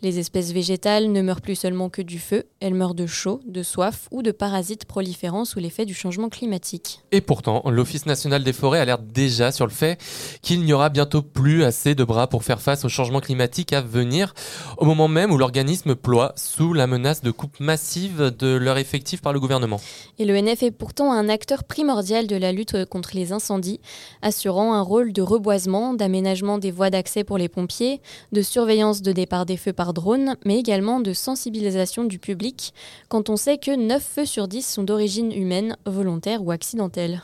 Les 0.00 0.20
espèces 0.20 0.52
végétales 0.52 1.10
ne 1.10 1.22
meurent 1.22 1.40
plus 1.40 1.56
seulement 1.56 1.90
que 1.90 2.02
du 2.02 2.20
feu, 2.20 2.44
elles 2.60 2.74
meurent 2.74 2.94
de 2.94 3.06
chaud, 3.06 3.40
de 3.48 3.64
soif 3.64 4.08
ou 4.12 4.22
de 4.22 4.30
parasites 4.30 4.84
proliférants 4.84 5.44
sous 5.44 5.58
l'effet 5.58 5.86
du 5.86 5.94
changement 5.94 6.28
climatique. 6.28 7.00
Et 7.10 7.20
pourtant, 7.20 7.64
l'Office 7.68 8.06
national 8.06 8.44
des 8.44 8.52
forêts 8.52 8.78
alerte 8.78 9.06
déjà 9.08 9.50
sur 9.50 9.66
le 9.66 9.72
fait 9.72 10.00
qu'il 10.40 10.62
n'y 10.62 10.72
aura 10.72 10.90
bientôt 10.90 11.20
plus 11.20 11.64
assez 11.64 11.96
de 11.96 12.04
bras 12.04 12.28
pour 12.28 12.44
faire 12.44 12.62
face 12.62 12.84
au 12.84 12.88
changement 12.88 13.20
climatique 13.20 13.72
à 13.72 13.80
venir, 13.80 14.34
au 14.78 14.84
moment 14.84 15.08
même 15.08 15.32
où 15.32 15.36
l'organisme 15.36 15.96
ploie 15.96 16.32
sous 16.36 16.74
la 16.74 16.86
menace 16.86 17.22
de 17.22 17.32
coupe 17.32 17.58
massive 17.58 18.32
de 18.38 18.54
leur 18.54 18.78
effectif 18.78 19.20
par 19.20 19.32
le 19.32 19.40
gouvernement. 19.40 19.80
Et 20.20 20.24
le 20.24 20.36
NF 20.36 20.62
est 20.62 20.70
pourtant 20.70 21.12
un 21.12 21.28
acteur 21.28 21.64
primordial 21.64 22.03
de 22.04 22.36
la 22.36 22.52
lutte 22.52 22.84
contre 22.84 23.12
les 23.14 23.32
incendies, 23.32 23.80
assurant 24.20 24.74
un 24.74 24.82
rôle 24.82 25.12
de 25.12 25.22
reboisement, 25.22 25.94
d'aménagement 25.94 26.58
des 26.58 26.70
voies 26.70 26.90
d'accès 26.90 27.24
pour 27.24 27.38
les 27.38 27.48
pompiers, 27.48 28.00
de 28.32 28.42
surveillance 28.42 29.00
de 29.00 29.12
départ 29.12 29.46
des 29.46 29.56
feux 29.56 29.72
par 29.72 29.94
drone, 29.94 30.36
mais 30.44 30.58
également 30.58 31.00
de 31.00 31.14
sensibilisation 31.14 32.04
du 32.04 32.18
public, 32.18 32.74
quand 33.08 33.30
on 33.30 33.36
sait 33.36 33.56
que 33.56 33.74
9 33.74 34.02
feux 34.02 34.26
sur 34.26 34.48
10 34.48 34.66
sont 34.66 34.82
d'origine 34.82 35.32
humaine, 35.32 35.76
volontaire 35.86 36.44
ou 36.44 36.50
accidentelle. 36.50 37.22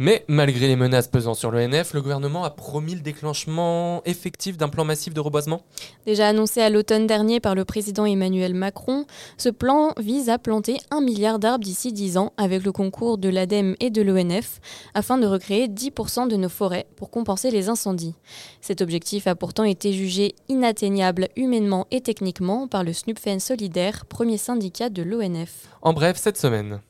Mais 0.00 0.24
malgré 0.28 0.68
les 0.68 0.76
menaces 0.76 1.08
pesant 1.08 1.34
sur 1.34 1.50
l'ONF, 1.50 1.92
le 1.92 2.00
gouvernement 2.00 2.44
a 2.44 2.50
promis 2.50 2.94
le 2.94 3.00
déclenchement 3.00 4.00
effectif 4.04 4.56
d'un 4.56 4.68
plan 4.68 4.84
massif 4.84 5.12
de 5.12 5.18
reboisement. 5.18 5.62
Déjà 6.06 6.28
annoncé 6.28 6.60
à 6.60 6.70
l'automne 6.70 7.08
dernier 7.08 7.40
par 7.40 7.56
le 7.56 7.64
président 7.64 8.06
Emmanuel 8.06 8.54
Macron, 8.54 9.06
ce 9.38 9.48
plan 9.48 9.92
vise 9.98 10.28
à 10.28 10.38
planter 10.38 10.78
un 10.92 11.00
milliard 11.00 11.40
d'arbres 11.40 11.64
d'ici 11.64 11.92
10 11.92 12.16
ans 12.16 12.32
avec 12.36 12.62
le 12.62 12.70
concours 12.70 13.18
de 13.18 13.28
l'ADEME 13.28 13.74
et 13.80 13.90
de 13.90 14.02
l'ONF 14.02 14.60
afin 14.94 15.18
de 15.18 15.26
recréer 15.26 15.66
10% 15.66 16.28
de 16.28 16.36
nos 16.36 16.48
forêts 16.48 16.86
pour 16.94 17.10
compenser 17.10 17.50
les 17.50 17.68
incendies. 17.68 18.14
Cet 18.60 18.80
objectif 18.82 19.26
a 19.26 19.34
pourtant 19.34 19.64
été 19.64 19.92
jugé 19.92 20.36
inatteignable 20.48 21.28
humainement 21.34 21.88
et 21.90 22.02
techniquement 22.02 22.68
par 22.68 22.84
le 22.84 22.92
SNUPFEN 22.92 23.40
Solidaire, 23.40 24.06
premier 24.06 24.38
syndicat 24.38 24.90
de 24.90 25.02
l'ONF. 25.02 25.68
En 25.82 25.92
bref, 25.92 26.18
cette 26.18 26.38
semaine. 26.38 26.80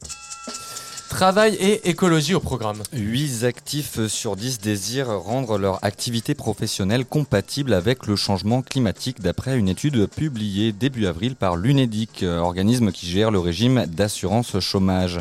Travail 1.18 1.56
et 1.56 1.90
écologie 1.90 2.36
au 2.36 2.38
programme. 2.38 2.80
8 2.92 3.42
actifs 3.42 4.06
sur 4.06 4.36
10 4.36 4.60
désirent 4.60 5.08
rendre 5.08 5.58
leur 5.58 5.84
activité 5.84 6.36
professionnelle 6.36 7.04
compatible 7.04 7.72
avec 7.72 8.06
le 8.06 8.14
changement 8.14 8.62
climatique 8.62 9.20
d'après 9.20 9.58
une 9.58 9.68
étude 9.68 10.06
publiée 10.06 10.70
début 10.70 11.06
avril 11.06 11.34
par 11.34 11.56
l'UNEDIC, 11.56 12.22
organisme 12.22 12.92
qui 12.92 13.08
gère 13.08 13.32
le 13.32 13.40
régime 13.40 13.84
d'assurance 13.86 14.60
chômage. 14.60 15.18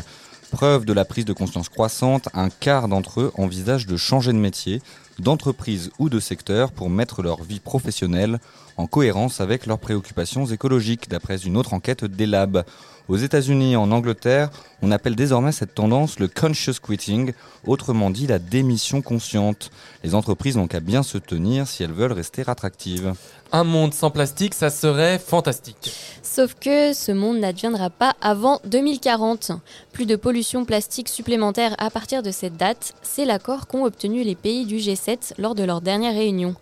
Preuve 0.50 0.86
de 0.86 0.94
la 0.94 1.04
prise 1.04 1.26
de 1.26 1.34
conscience 1.34 1.68
croissante, 1.68 2.30
un 2.32 2.48
quart 2.48 2.88
d'entre 2.88 3.20
eux 3.20 3.32
envisagent 3.36 3.86
de 3.86 3.98
changer 3.98 4.32
de 4.32 4.38
métier, 4.38 4.80
d'entreprise 5.18 5.90
ou 5.98 6.08
de 6.08 6.20
secteur 6.20 6.72
pour 6.72 6.88
mettre 6.88 7.22
leur 7.22 7.42
vie 7.42 7.60
professionnelle 7.60 8.38
en 8.78 8.86
cohérence 8.86 9.42
avec 9.42 9.66
leurs 9.66 9.78
préoccupations 9.78 10.46
écologiques, 10.46 11.10
d'après 11.10 11.36
une 11.38 11.56
autre 11.56 11.74
enquête 11.74 12.04
d'Elab. 12.04 12.64
Aux 13.08 13.16
États-Unis 13.16 13.72
et 13.72 13.76
en 13.76 13.90
Angleterre, 13.90 14.50
on 14.80 14.90
appelle 14.90 15.16
désormais 15.16 15.52
cette 15.52 15.74
tendance 15.74 16.18
le 16.18 16.28
conscious 16.28 16.78
quitting, 16.80 17.32
autrement 17.66 18.10
dit 18.10 18.26
la 18.26 18.38
démission 18.38 19.02
consciente. 19.02 19.70
Les 20.04 20.14
entreprises 20.14 20.56
n'ont 20.56 20.68
qu'à 20.68 20.80
bien 20.80 21.02
se 21.02 21.18
tenir 21.18 21.66
si 21.66 21.82
elles 21.82 21.92
veulent 21.92 22.12
rester 22.12 22.42
attractives. 22.46 23.14
Un 23.50 23.64
monde 23.64 23.94
sans 23.94 24.10
plastique, 24.10 24.54
ça 24.54 24.70
serait 24.70 25.18
fantastique. 25.18 25.92
Sauf 26.30 26.54
que 26.60 26.92
ce 26.92 27.10
monde 27.10 27.38
n'adviendra 27.38 27.88
pas 27.88 28.14
avant 28.20 28.60
2040. 28.66 29.52
Plus 29.92 30.04
de 30.04 30.14
pollution 30.14 30.66
plastique 30.66 31.08
supplémentaire 31.08 31.74
à 31.78 31.88
partir 31.88 32.22
de 32.22 32.30
cette 32.30 32.58
date, 32.58 32.92
c'est 33.02 33.24
l'accord 33.24 33.66
qu'ont 33.66 33.86
obtenu 33.86 34.22
les 34.22 34.34
pays 34.34 34.66
du 34.66 34.76
G7 34.76 35.32
lors 35.38 35.54
de 35.54 35.64
leur 35.64 35.80
dernière 35.80 36.14
réunion. 36.14 36.54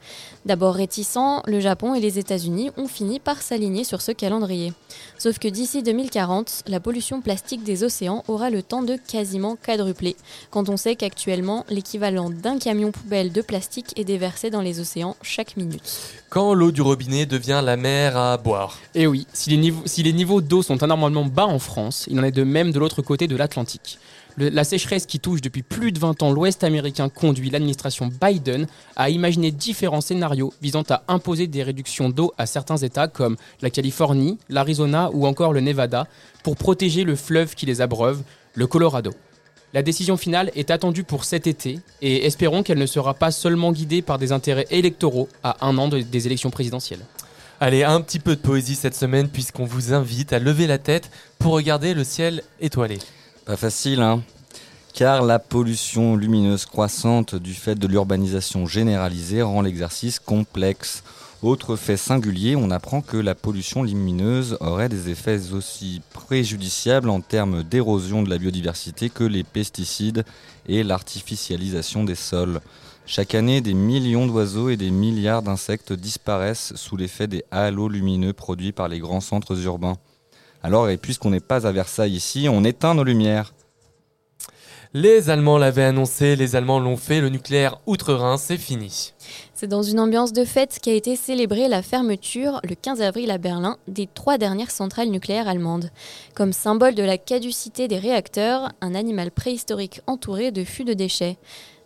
D'abord 0.47 0.77
réticents, 0.77 1.43
le 1.49 1.59
Japon 1.59 1.97
et 1.97 2.01
les 2.01 2.21
États-Unis 2.21 2.71
ont 2.77 2.87
fini 2.87 3.19
par 3.19 3.43
s'aligner 3.43 3.83
sur 3.83 4.01
ce 4.01 4.13
calendrier. 4.13 4.73
Sauf 5.19 5.41
que 5.41 5.49
d'ici 5.49 5.83
2040, 5.83 6.63
la 6.69 6.79
pollution 6.79 7.21
plastique 7.21 7.65
des 7.65 7.83
océans 7.83 8.23
aura 8.29 8.49
le 8.49 8.63
temps 8.63 8.85
de 8.85 8.97
quasiment 8.97 9.57
quadrupler, 9.57 10.15
quand 10.51 10.69
on 10.69 10.77
sait 10.77 10.95
qu'actuellement, 10.95 11.67
l'équivalent 11.69 12.31
d'un 12.31 12.59
camion 12.59 12.93
poubelle 12.93 13.33
de 13.33 13.43
plastique 13.43 13.99
est 13.99 14.05
déversé 14.05 14.51
dans 14.51 14.61
les 14.61 14.79
océans 14.79 15.17
chaque 15.21 15.57
minute. 15.57 15.99
Quand 16.31 16.55
l'eau 16.55 16.71
du 16.71 16.81
robinet 16.81 17.27
devient 17.27 17.63
la 17.65 17.77
mer 17.77 18.17
à 18.17 18.37
boire. 18.37 18.79
Eh 18.95 19.09
oui, 19.09 19.27
si 19.33 19.56
si 19.87 20.03
les 20.03 20.13
niveaux 20.13 20.41
d'eau 20.41 20.63
sont 20.63 20.83
anormalement 20.83 21.25
bas 21.25 21.47
en 21.47 21.59
France, 21.59 22.07
il 22.11 22.19
en 22.19 22.23
est 22.25 22.31
de 22.33 22.43
même 22.45 22.73
de 22.73 22.79
l'autre 22.79 23.03
côté 23.03 23.27
de 23.29 23.37
l'Atlantique. 23.37 23.99
La 24.39 24.65
sécheresse 24.65 25.07
qui 25.07 25.19
touche 25.19 25.41
depuis 25.41 25.63
plus 25.63 25.93
de 25.93 25.99
20 25.99 26.23
ans 26.23 26.31
l'Ouest 26.31 26.63
américain 26.63 27.09
conduit 27.09 27.49
l'administration 27.49 28.11
Biden 28.23 28.67
à 28.95 29.09
imaginer 29.09 29.51
différents 29.51 30.03
scénarios 30.03 30.53
visant 30.61 30.83
à 30.91 31.03
imposer 31.09 31.47
des 31.47 31.63
réductions 31.63 32.11
d'eau 32.11 32.35
à 32.37 32.45
certains 32.45 32.77
États 32.77 33.09
comme 33.09 33.37
la 33.63 33.71
Californie, 33.71 34.37
l'Arizona 34.51 35.09
ou 35.15 35.27
encore 35.27 35.55
le 35.55 35.61
Nevada 35.61 36.07
pour 36.43 36.57
protéger 36.57 37.05
le 37.05 37.17
fleuve 37.17 37.55
qui 37.55 37.65
les 37.65 37.81
abreuve, 37.81 38.23
le 38.55 38.67
Colorado. 38.67 39.13
La 39.73 39.83
décision 39.83 40.17
finale 40.19 40.51
est 40.55 40.71
attendue 40.71 41.03
pour 41.05 41.25
cet 41.25 41.47
été 41.47 41.81
et 42.03 42.27
espérons 42.27 42.63
qu'elle 42.63 42.79
ne 42.79 42.87
sera 42.87 43.15
pas 43.15 43.31
seulement 43.31 43.73
guidée 43.73 44.03
par 44.03 44.19
des 44.19 44.33
intérêts 44.33 44.67
électoraux 44.71 45.29
à 45.43 45.67
un 45.67 45.77
an 45.79 45.89
de- 45.89 46.01
des 46.03 46.27
élections 46.27 46.51
présidentielles. 46.51 47.01
Allez, 47.59 47.85
un 47.85 48.03
petit 48.03 48.19
peu 48.19 48.37
de 48.37 48.41
poésie 48.41 48.75
cette 48.75 48.95
semaine 48.95 49.29
puisqu'on 49.31 49.65
vous 49.65 49.95
invite 49.95 50.35
à 50.35 50.39
lever 50.39 50.67
la 50.67 50.77
tête 50.77 51.11
pour 51.39 51.55
regarder 51.55 51.95
le 51.95 52.05
ciel 52.05 52.43
étoilé. 52.61 52.99
Pas 53.47 53.57
facile, 53.57 54.03
hein 54.03 54.23
Car 54.93 55.23
la 55.23 55.39
pollution 55.39 56.17
lumineuse 56.17 56.67
croissante 56.67 57.35
du 57.35 57.55
fait 57.55 57.75
de 57.75 57.87
l'urbanisation 57.87 58.67
généralisée 58.67 59.41
rend 59.41 59.63
l'exercice 59.63 60.19
complexe. 60.19 61.03
Autre 61.43 61.77
fait 61.77 61.97
singulier, 61.97 62.57
on 62.57 62.71
apprend 62.71 63.01
que 63.01 63.17
la 63.17 63.35
pollution 63.35 63.83
lumineuse 63.83 64.59
aurait 64.61 64.91
des 64.91 65.09
effets 65.09 65.53
aussi 65.55 66.03
préjudiciables 66.13 67.09
en 67.09 67.23
termes 67.23 67.63
d'érosion 67.63 68.23
de 68.23 68.29
la 68.29 68.37
biodiversité 68.37 69.09
que 69.09 69.25
les 69.25 69.45
pesticides 69.45 70.27
et 70.69 70.83
l'artificialisation 70.83 72.05
des 72.05 72.17
sols. 72.17 72.61
Chaque 73.09 73.37
année, 73.37 73.61
des 73.61 73.73
millions 73.73 74.27
d'oiseaux 74.27 74.69
et 74.69 74.77
des 74.77 74.91
milliards 74.91 75.43
d'insectes 75.43 75.93
disparaissent 75.93 76.75
sous 76.75 76.97
l'effet 76.97 77.29
des 77.29 77.45
halos 77.53 77.89
lumineux 77.89 78.33
produits 78.33 78.73
par 78.73 78.89
les 78.89 78.99
grands 78.99 79.21
centres 79.21 79.57
urbains. 79.63 79.97
Alors, 80.61 80.91
et 80.91 80.97
puisqu'on 80.97 81.31
n'est 81.31 81.39
pas 81.39 81.69
à 81.69 81.73
Versailles 81.73 82.17
ici, 82.17 82.49
on 82.51 82.65
éteint 82.65 82.95
nos 82.95 83.05
lumières. 83.05 83.55
Les 84.93 85.31
Allemands 85.31 85.59
l'avaient 85.59 85.85
annoncé, 85.85 86.35
les 86.35 86.57
Allemands 86.57 86.81
l'ont 86.81 86.97
fait, 86.97 87.21
le 87.21 87.29
nucléaire 87.29 87.79
outre-Rhin, 87.87 88.39
c'est 88.39 88.57
fini. 88.57 89.13
C'est 89.55 89.67
dans 89.69 89.83
une 89.83 90.01
ambiance 90.01 90.33
de 90.33 90.45
fête 90.45 90.79
qu'a 90.83 90.93
été 90.93 91.15
célébrée 91.15 91.69
la 91.69 91.83
fermeture, 91.83 92.61
le 92.65 92.75
15 92.75 93.03
avril 93.03 93.31
à 93.31 93.39
Berlin, 93.39 93.77
des 93.87 94.09
trois 94.13 94.37
dernières 94.37 94.71
centrales 94.71 95.11
nucléaires 95.11 95.49
allemandes. 95.49 95.91
Comme 96.35 96.53
symbole 96.53 96.95
de 96.95 97.03
la 97.03 97.19
caducité 97.19 97.87
des 97.89 97.99
réacteurs, 97.99 98.73
un 98.81 98.95
animal 98.95 99.31
préhistorique 99.31 100.01
entouré 100.07 100.51
de 100.51 100.65
fûts 100.65 100.85
de 100.85 100.95
déchets. 100.95 101.37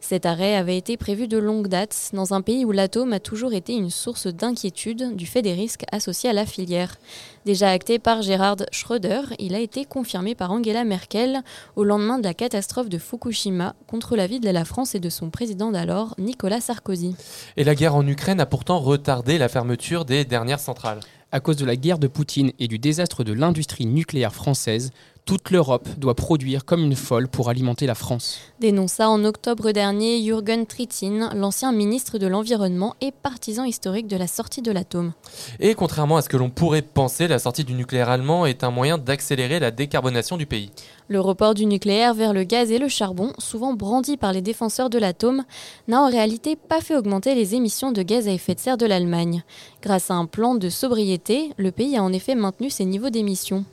Cet 0.00 0.24
arrêt 0.24 0.56
avait 0.56 0.78
été 0.78 0.96
prévu 0.96 1.28
de 1.28 1.36
longue 1.36 1.68
date 1.68 2.10
dans 2.14 2.32
un 2.32 2.40
pays 2.40 2.64
où 2.64 2.72
l'atome 2.72 3.12
a 3.12 3.20
toujours 3.20 3.52
été 3.52 3.74
une 3.74 3.90
source 3.90 4.26
d'inquiétude 4.26 5.14
du 5.14 5.26
fait 5.26 5.42
des 5.42 5.52
risques 5.52 5.84
associés 5.92 6.30
à 6.30 6.32
la 6.32 6.46
filière. 6.46 6.96
Déjà 7.44 7.70
acté 7.70 7.98
par 7.98 8.22
Gerhard 8.22 8.64
Schröder, 8.72 9.20
il 9.38 9.54
a 9.54 9.60
été 9.60 9.84
confirmé 9.84 10.34
par 10.34 10.50
Angela 10.50 10.84
Merkel 10.84 11.42
au 11.76 11.84
lendemain 11.84 12.18
de 12.18 12.24
la 12.24 12.34
catastrophe 12.34 12.88
de 12.88 12.98
Fukushima 12.98 13.74
contre 13.86 14.16
l'avis 14.16 14.40
de 14.40 14.50
la 14.50 14.64
France 14.64 14.94
et 14.94 15.00
de 15.00 15.10
son 15.10 15.30
président 15.30 15.70
d'alors, 15.70 16.14
Nicolas 16.18 16.60
Sarkozy. 16.60 17.14
Et 17.56 17.64
la 17.64 17.74
guerre 17.74 17.94
en 17.94 18.06
Ukraine 18.06 18.40
a 18.40 18.46
pourtant 18.46 18.78
retardé 18.78 19.38
la 19.38 19.48
fermeture 19.48 20.06
des 20.06 20.24
dernières 20.24 20.60
centrales. 20.60 21.00
À 21.32 21.38
cause 21.38 21.56
de 21.56 21.64
la 21.64 21.76
guerre 21.76 21.98
de 21.98 22.08
Poutine 22.08 22.50
et 22.58 22.66
du 22.66 22.80
désastre 22.80 23.22
de 23.22 23.32
l'industrie 23.32 23.86
nucléaire 23.86 24.34
française, 24.34 24.90
toute 25.30 25.52
l'Europe 25.52 25.88
doit 25.96 26.16
produire 26.16 26.64
comme 26.64 26.82
une 26.82 26.96
folle 26.96 27.28
pour 27.28 27.50
alimenter 27.50 27.86
la 27.86 27.94
France. 27.94 28.40
Dénonça 28.58 29.08
en 29.08 29.24
octobre 29.24 29.70
dernier 29.70 30.20
Jürgen 30.20 30.66
Trittin, 30.66 31.32
l'ancien 31.36 31.70
ministre 31.70 32.18
de 32.18 32.26
l'Environnement 32.26 32.96
et 33.00 33.12
partisan 33.12 33.62
historique 33.62 34.08
de 34.08 34.16
la 34.16 34.26
sortie 34.26 34.60
de 34.60 34.72
l'atome. 34.72 35.12
Et 35.60 35.74
contrairement 35.76 36.16
à 36.16 36.22
ce 36.22 36.28
que 36.28 36.36
l'on 36.36 36.50
pourrait 36.50 36.82
penser, 36.82 37.28
la 37.28 37.38
sortie 37.38 37.62
du 37.62 37.74
nucléaire 37.74 38.08
allemand 38.08 38.44
est 38.44 38.64
un 38.64 38.72
moyen 38.72 38.98
d'accélérer 38.98 39.60
la 39.60 39.70
décarbonation 39.70 40.36
du 40.36 40.46
pays. 40.46 40.72
Le 41.10 41.18
report 41.18 41.54
du 41.54 41.66
nucléaire 41.66 42.14
vers 42.14 42.32
le 42.32 42.44
gaz 42.44 42.70
et 42.70 42.78
le 42.78 42.86
charbon, 42.86 43.32
souvent 43.38 43.74
brandi 43.74 44.16
par 44.16 44.32
les 44.32 44.42
défenseurs 44.42 44.90
de 44.90 44.98
l'atome, 44.98 45.42
n'a 45.88 46.00
en 46.00 46.08
réalité 46.08 46.54
pas 46.54 46.80
fait 46.80 46.94
augmenter 46.94 47.34
les 47.34 47.56
émissions 47.56 47.90
de 47.90 48.02
gaz 48.02 48.28
à 48.28 48.30
effet 48.30 48.54
de 48.54 48.60
serre 48.60 48.76
de 48.76 48.86
l'Allemagne. 48.86 49.42
Grâce 49.82 50.12
à 50.12 50.14
un 50.14 50.26
plan 50.26 50.54
de 50.54 50.68
sobriété, 50.68 51.50
le 51.56 51.72
pays 51.72 51.96
a 51.96 52.04
en 52.04 52.12
effet 52.12 52.36
maintenu 52.36 52.70
ses 52.70 52.84
niveaux 52.84 53.10
d'émissions. 53.10 53.64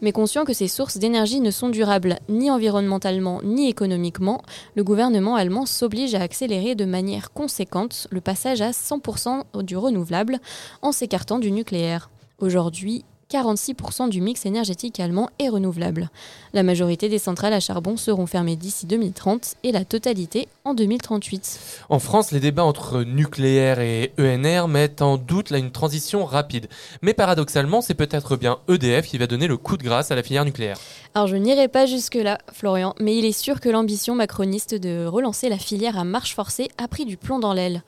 Mais 0.00 0.12
conscient 0.12 0.46
que 0.46 0.54
ces 0.54 0.68
sources 0.68 0.96
d'énergie 0.96 1.40
ne 1.40 1.50
sont 1.50 1.68
durables 1.68 2.18
ni 2.30 2.50
environnementalement 2.50 3.42
ni 3.44 3.68
économiquement, 3.68 4.40
le 4.74 4.82
gouvernement 4.82 5.36
allemand 5.36 5.66
s'oblige 5.66 6.14
à 6.14 6.22
accélérer 6.22 6.76
de 6.76 6.86
manière 6.86 7.30
conséquente 7.34 8.08
le 8.10 8.22
passage 8.22 8.62
à 8.62 8.70
100% 8.70 9.62
du 9.64 9.76
renouvelable 9.76 10.38
en 10.80 10.92
s'écartant 10.92 11.40
du 11.40 11.52
nucléaire. 11.52 12.08
Aujourd'hui, 12.38 13.04
46% 13.30 14.08
du 14.08 14.20
mix 14.20 14.46
énergétique 14.46 15.00
allemand 15.00 15.30
est 15.38 15.48
renouvelable. 15.48 16.10
La 16.52 16.62
majorité 16.62 17.08
des 17.08 17.18
centrales 17.18 17.52
à 17.52 17.60
charbon 17.60 17.96
seront 17.96 18.26
fermées 18.26 18.56
d'ici 18.56 18.86
2030 18.86 19.56
et 19.64 19.72
la 19.72 19.84
totalité 19.84 20.48
en 20.66 20.74
2038. 20.74 21.60
En 21.88 21.98
France, 21.98 22.32
les 22.32 22.40
débats 22.40 22.64
entre 22.64 23.04
nucléaire 23.04 23.78
et 23.78 24.12
ENR 24.18 24.66
mettent 24.66 25.00
en 25.00 25.16
doute 25.16 25.50
là, 25.50 25.58
une 25.58 25.70
transition 25.70 26.24
rapide. 26.24 26.68
Mais 27.02 27.14
paradoxalement, 27.14 27.80
c'est 27.80 27.94
peut-être 27.94 28.36
bien 28.36 28.58
EDF 28.68 29.06
qui 29.06 29.18
va 29.18 29.26
donner 29.26 29.46
le 29.46 29.56
coup 29.56 29.76
de 29.76 29.84
grâce 29.84 30.10
à 30.10 30.16
la 30.16 30.22
filière 30.22 30.44
nucléaire. 30.44 30.76
Alors 31.14 31.28
je 31.28 31.36
n'irai 31.36 31.68
pas 31.68 31.86
jusque-là, 31.86 32.38
Florian, 32.52 32.94
mais 33.00 33.16
il 33.16 33.24
est 33.24 33.32
sûr 33.32 33.60
que 33.60 33.68
l'ambition 33.68 34.14
macroniste 34.14 34.74
de 34.74 35.06
relancer 35.06 35.48
la 35.48 35.56
filière 35.56 35.98
à 35.98 36.04
marche 36.04 36.34
forcée 36.34 36.68
a 36.78 36.88
pris 36.88 37.04
du 37.04 37.16
plomb 37.16 37.38
dans 37.38 37.54
l'aile. 37.54 37.82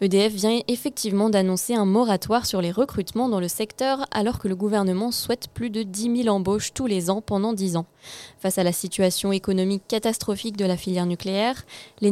EDF 0.00 0.32
vient 0.32 0.60
effectivement 0.68 1.28
d'annoncer 1.28 1.74
un 1.74 1.84
moratoire 1.84 2.46
sur 2.46 2.62
les 2.62 2.70
recrutements 2.70 3.28
dans 3.28 3.40
le 3.40 3.48
secteur 3.48 4.06
alors 4.12 4.38
que 4.38 4.48
le 4.48 4.56
gouvernement 4.56 5.10
souhaite 5.10 5.48
plus 5.52 5.70
de 5.70 5.82
10 5.82 6.22
000 6.22 6.34
embauches 6.34 6.72
tous 6.72 6.86
les 6.86 7.10
ans 7.10 7.20
pendant 7.20 7.52
10 7.52 7.76
ans. 7.76 7.86
Face 8.38 8.56
à 8.56 8.62
la 8.62 8.72
situation 8.72 9.32
économique 9.32 9.82
catastrophique 9.86 10.56
de 10.56 10.64
la 10.64 10.78
filière 10.78 11.04
nucléaire, 11.04 11.66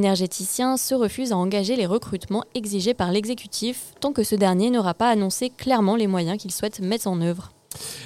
l'énergéticien 0.09 0.79
se 0.79 0.95
refuse 0.95 1.33
à 1.33 1.37
engager 1.37 1.77
les 1.77 1.85
recrutements 1.85 2.45
exigés 2.55 2.95
par 2.95 3.13
l'exécutif 3.13 3.93
tant 4.01 4.15
que 4.15 4.23
ce 4.23 4.35
dernier 4.35 4.71
n'aura 4.71 4.95
pas 4.95 5.11
annoncé 5.11 5.51
clairement 5.51 5.97
les 5.97 6.07
moyens 6.07 6.39
qu'il 6.39 6.51
souhaite 6.51 6.81
mettre 6.81 7.09
en 7.09 7.21
œuvre. 7.21 7.53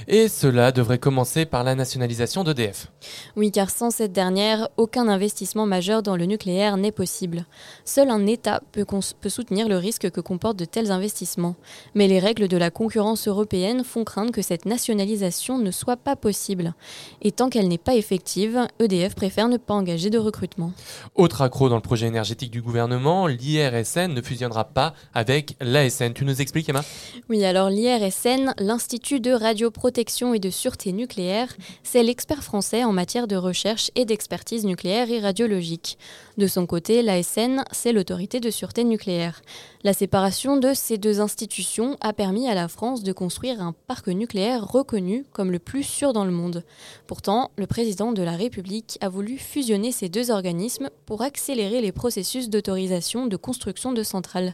Et 0.08 0.28
cela 0.28 0.72
devrait 0.72 0.98
commencer 0.98 1.46
par 1.46 1.64
la 1.64 1.74
nationalisation 1.74 2.44
d'EDF. 2.44 2.88
Oui, 3.36 3.50
car 3.50 3.70
sans 3.70 3.90
cette 3.90 4.12
dernière, 4.12 4.68
aucun 4.76 5.08
investissement 5.08 5.66
majeur 5.66 6.02
dans 6.02 6.16
le 6.16 6.26
nucléaire 6.26 6.76
n'est 6.76 6.92
possible. 6.92 7.46
Seul 7.84 8.10
un 8.10 8.26
État 8.26 8.60
peut, 8.72 8.86
peut, 9.20 9.28
soutenir 9.28 9.68
le 9.68 9.76
risque 9.76 10.10
que 10.10 10.20
comportent 10.20 10.58
de 10.58 10.64
tels 10.64 10.90
investissements. 10.90 11.56
Mais 11.94 12.08
les 12.08 12.18
règles 12.18 12.48
de 12.48 12.56
la 12.56 12.70
concurrence 12.70 13.28
européenne 13.28 13.84
font 13.84 14.04
craindre 14.04 14.32
que 14.32 14.42
cette 14.42 14.66
nationalisation 14.66 15.58
ne 15.58 15.70
soit 15.70 15.96
pas 15.96 16.16
possible. 16.16 16.74
Et 17.20 17.32
tant 17.32 17.48
qu'elle 17.48 17.68
n'est 17.68 17.78
pas 17.78 17.94
effective, 17.94 18.66
EDF 18.78 19.14
préfère 19.14 19.48
ne 19.48 19.56
pas 19.56 19.74
engager 19.74 20.10
de 20.10 20.18
recrutement. 20.18 20.72
Autre 21.14 21.42
accro 21.42 21.68
dans 21.68 21.76
le 21.76 21.82
projet 21.82 22.06
énergétique 22.06 22.50
du 22.50 22.62
gouvernement, 22.62 23.26
l'IRSN 23.26 24.12
ne 24.12 24.22
fusionnera 24.22 24.64
pas 24.64 24.94
avec 25.14 25.56
l'ASN. 25.60 26.12
Tu 26.12 26.24
nous 26.24 26.40
expliques, 26.40 26.68
Emma? 26.68 26.82
Oui, 27.28 27.44
alors 27.44 27.70
l'IRSN, 27.70 28.54
l'Institut 28.58 29.20
de 29.20 29.32
radioprotection 29.62 30.34
et 30.34 30.40
de 30.40 30.50
sûreté 30.50 30.92
nucléaire, 30.92 31.54
c'est 31.84 32.02
l'expert 32.02 32.42
français 32.42 32.84
en 32.84 32.92
matière 32.92 33.28
de 33.28 33.36
recherche 33.36 33.90
et 33.94 34.04
d'expertise 34.04 34.64
nucléaire 34.64 35.10
et 35.10 35.20
radiologique. 35.20 35.98
De 36.38 36.46
son 36.46 36.66
côté, 36.66 37.02
l'ASN, 37.02 37.62
c'est 37.72 37.92
l'autorité 37.92 38.40
de 38.40 38.50
sûreté 38.50 38.84
nucléaire. 38.84 39.42
La 39.84 39.92
séparation 39.92 40.56
de 40.56 40.72
ces 40.72 40.96
deux 40.96 41.20
institutions 41.20 41.98
a 42.00 42.14
permis 42.14 42.48
à 42.48 42.54
la 42.54 42.68
France 42.68 43.02
de 43.02 43.12
construire 43.12 43.60
un 43.60 43.74
parc 43.86 44.08
nucléaire 44.08 44.66
reconnu 44.66 45.26
comme 45.32 45.50
le 45.50 45.58
plus 45.58 45.82
sûr 45.82 46.14
dans 46.14 46.24
le 46.24 46.30
monde. 46.30 46.64
Pourtant, 47.06 47.50
le 47.56 47.66
président 47.66 48.12
de 48.12 48.22
la 48.22 48.36
République 48.36 48.96
a 49.02 49.10
voulu 49.10 49.36
fusionner 49.36 49.92
ces 49.92 50.08
deux 50.08 50.30
organismes 50.30 50.88
pour 51.04 51.20
accélérer 51.20 51.82
les 51.82 51.92
processus 51.92 52.48
d'autorisation 52.48 53.26
de 53.26 53.36
construction 53.36 53.92
de 53.92 54.02
centrales. 54.02 54.52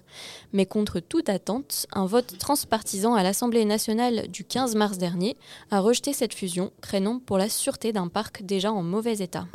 Mais 0.52 0.66
contre 0.66 0.98
toute 0.98 1.28
attente, 1.28 1.86
un 1.92 2.06
vote 2.06 2.38
transpartisan 2.38 3.14
à 3.14 3.22
l'Assemblée 3.22 3.64
nationale 3.64 4.26
du 4.28 4.44
15 4.44 4.74
mars 4.74 4.98
dernier 4.98 5.36
a 5.70 5.78
rejeté 5.78 6.12
cette 6.12 6.34
fusion, 6.34 6.72
craignant 6.80 7.20
pour 7.20 7.38
la 7.38 7.48
sûreté 7.48 7.92
d'un 7.92 8.08
parc 8.08 8.42
déjà 8.42 8.72
en 8.72 8.82
mauvais 8.82 9.18
état. 9.18 9.46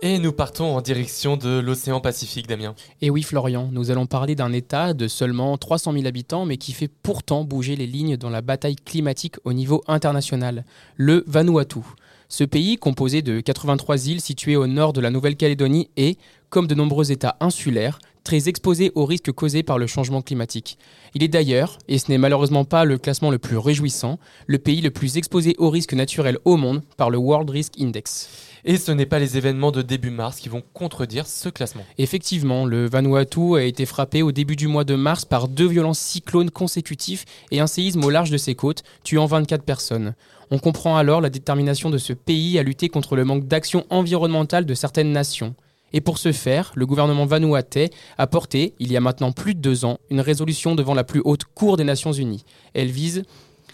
Et 0.00 0.20
nous 0.20 0.30
partons 0.30 0.76
en 0.76 0.80
direction 0.80 1.36
de 1.36 1.58
l'océan 1.58 2.00
Pacifique, 2.00 2.46
Damien. 2.46 2.76
Et 3.02 3.10
oui, 3.10 3.24
Florian, 3.24 3.68
nous 3.72 3.90
allons 3.90 4.06
parler 4.06 4.36
d'un 4.36 4.52
État 4.52 4.94
de 4.94 5.08
seulement 5.08 5.58
300 5.58 5.92
000 5.92 6.06
habitants, 6.06 6.44
mais 6.44 6.56
qui 6.56 6.72
fait 6.72 6.86
pourtant 6.86 7.42
bouger 7.42 7.74
les 7.74 7.88
lignes 7.88 8.16
dans 8.16 8.30
la 8.30 8.40
bataille 8.40 8.76
climatique 8.76 9.34
au 9.42 9.52
niveau 9.52 9.82
international, 9.88 10.64
le 10.94 11.24
Vanuatu. 11.26 11.80
Ce 12.28 12.44
pays, 12.44 12.76
composé 12.76 13.22
de 13.22 13.40
83 13.40 14.06
îles 14.06 14.20
situées 14.20 14.54
au 14.54 14.68
nord 14.68 14.92
de 14.92 15.00
la 15.00 15.10
Nouvelle-Calédonie, 15.10 15.90
est, 15.96 16.16
comme 16.48 16.68
de 16.68 16.76
nombreux 16.76 17.10
États 17.10 17.36
insulaires, 17.40 17.98
très 18.28 18.46
exposé 18.46 18.92
aux 18.94 19.06
risques 19.06 19.32
causés 19.32 19.62
par 19.62 19.78
le 19.78 19.86
changement 19.86 20.20
climatique. 20.20 20.76
Il 21.14 21.22
est 21.22 21.28
d'ailleurs, 21.28 21.78
et 21.88 21.96
ce 21.96 22.10
n'est 22.10 22.18
malheureusement 22.18 22.66
pas 22.66 22.84
le 22.84 22.98
classement 22.98 23.30
le 23.30 23.38
plus 23.38 23.56
réjouissant, 23.56 24.18
le 24.46 24.58
pays 24.58 24.82
le 24.82 24.90
plus 24.90 25.16
exposé 25.16 25.54
aux 25.56 25.70
risques 25.70 25.94
naturels 25.94 26.36
au 26.44 26.58
monde 26.58 26.82
par 26.98 27.08
le 27.08 27.16
World 27.16 27.48
Risk 27.48 27.80
Index. 27.80 28.28
Et 28.66 28.76
ce 28.76 28.92
n'est 28.92 29.06
pas 29.06 29.18
les 29.18 29.38
événements 29.38 29.70
de 29.70 29.80
début 29.80 30.10
mars 30.10 30.40
qui 30.40 30.50
vont 30.50 30.62
contredire 30.74 31.26
ce 31.26 31.48
classement. 31.48 31.86
Effectivement, 31.96 32.66
le 32.66 32.86
Vanuatu 32.86 33.56
a 33.56 33.62
été 33.62 33.86
frappé 33.86 34.20
au 34.20 34.30
début 34.30 34.56
du 34.56 34.68
mois 34.68 34.84
de 34.84 34.94
mars 34.94 35.24
par 35.24 35.48
deux 35.48 35.66
violents 35.66 35.94
cyclones 35.94 36.50
consécutifs 36.50 37.24
et 37.50 37.60
un 37.60 37.66
séisme 37.66 38.04
au 38.04 38.10
large 38.10 38.30
de 38.30 38.36
ses 38.36 38.54
côtes, 38.54 38.82
tuant 39.04 39.24
24 39.24 39.64
personnes. 39.64 40.12
On 40.50 40.58
comprend 40.58 40.98
alors 40.98 41.22
la 41.22 41.30
détermination 41.30 41.88
de 41.88 41.96
ce 41.96 42.12
pays 42.12 42.58
à 42.58 42.62
lutter 42.62 42.90
contre 42.90 43.16
le 43.16 43.24
manque 43.24 43.46
d'action 43.46 43.86
environnementale 43.88 44.66
de 44.66 44.74
certaines 44.74 45.12
nations. 45.12 45.54
Et 45.92 46.00
pour 46.00 46.18
ce 46.18 46.32
faire, 46.32 46.72
le 46.74 46.86
gouvernement 46.86 47.26
vanuatais 47.26 47.90
a 48.18 48.26
porté, 48.26 48.74
il 48.78 48.92
y 48.92 48.96
a 48.96 49.00
maintenant 49.00 49.32
plus 49.32 49.54
de 49.54 49.60
deux 49.60 49.84
ans, 49.84 49.98
une 50.10 50.20
résolution 50.20 50.74
devant 50.74 50.94
la 50.94 51.04
plus 51.04 51.22
haute 51.24 51.44
cour 51.44 51.76
des 51.76 51.84
Nations 51.84 52.12
Unies. 52.12 52.44
Elle 52.74 52.90
vise 52.90 53.24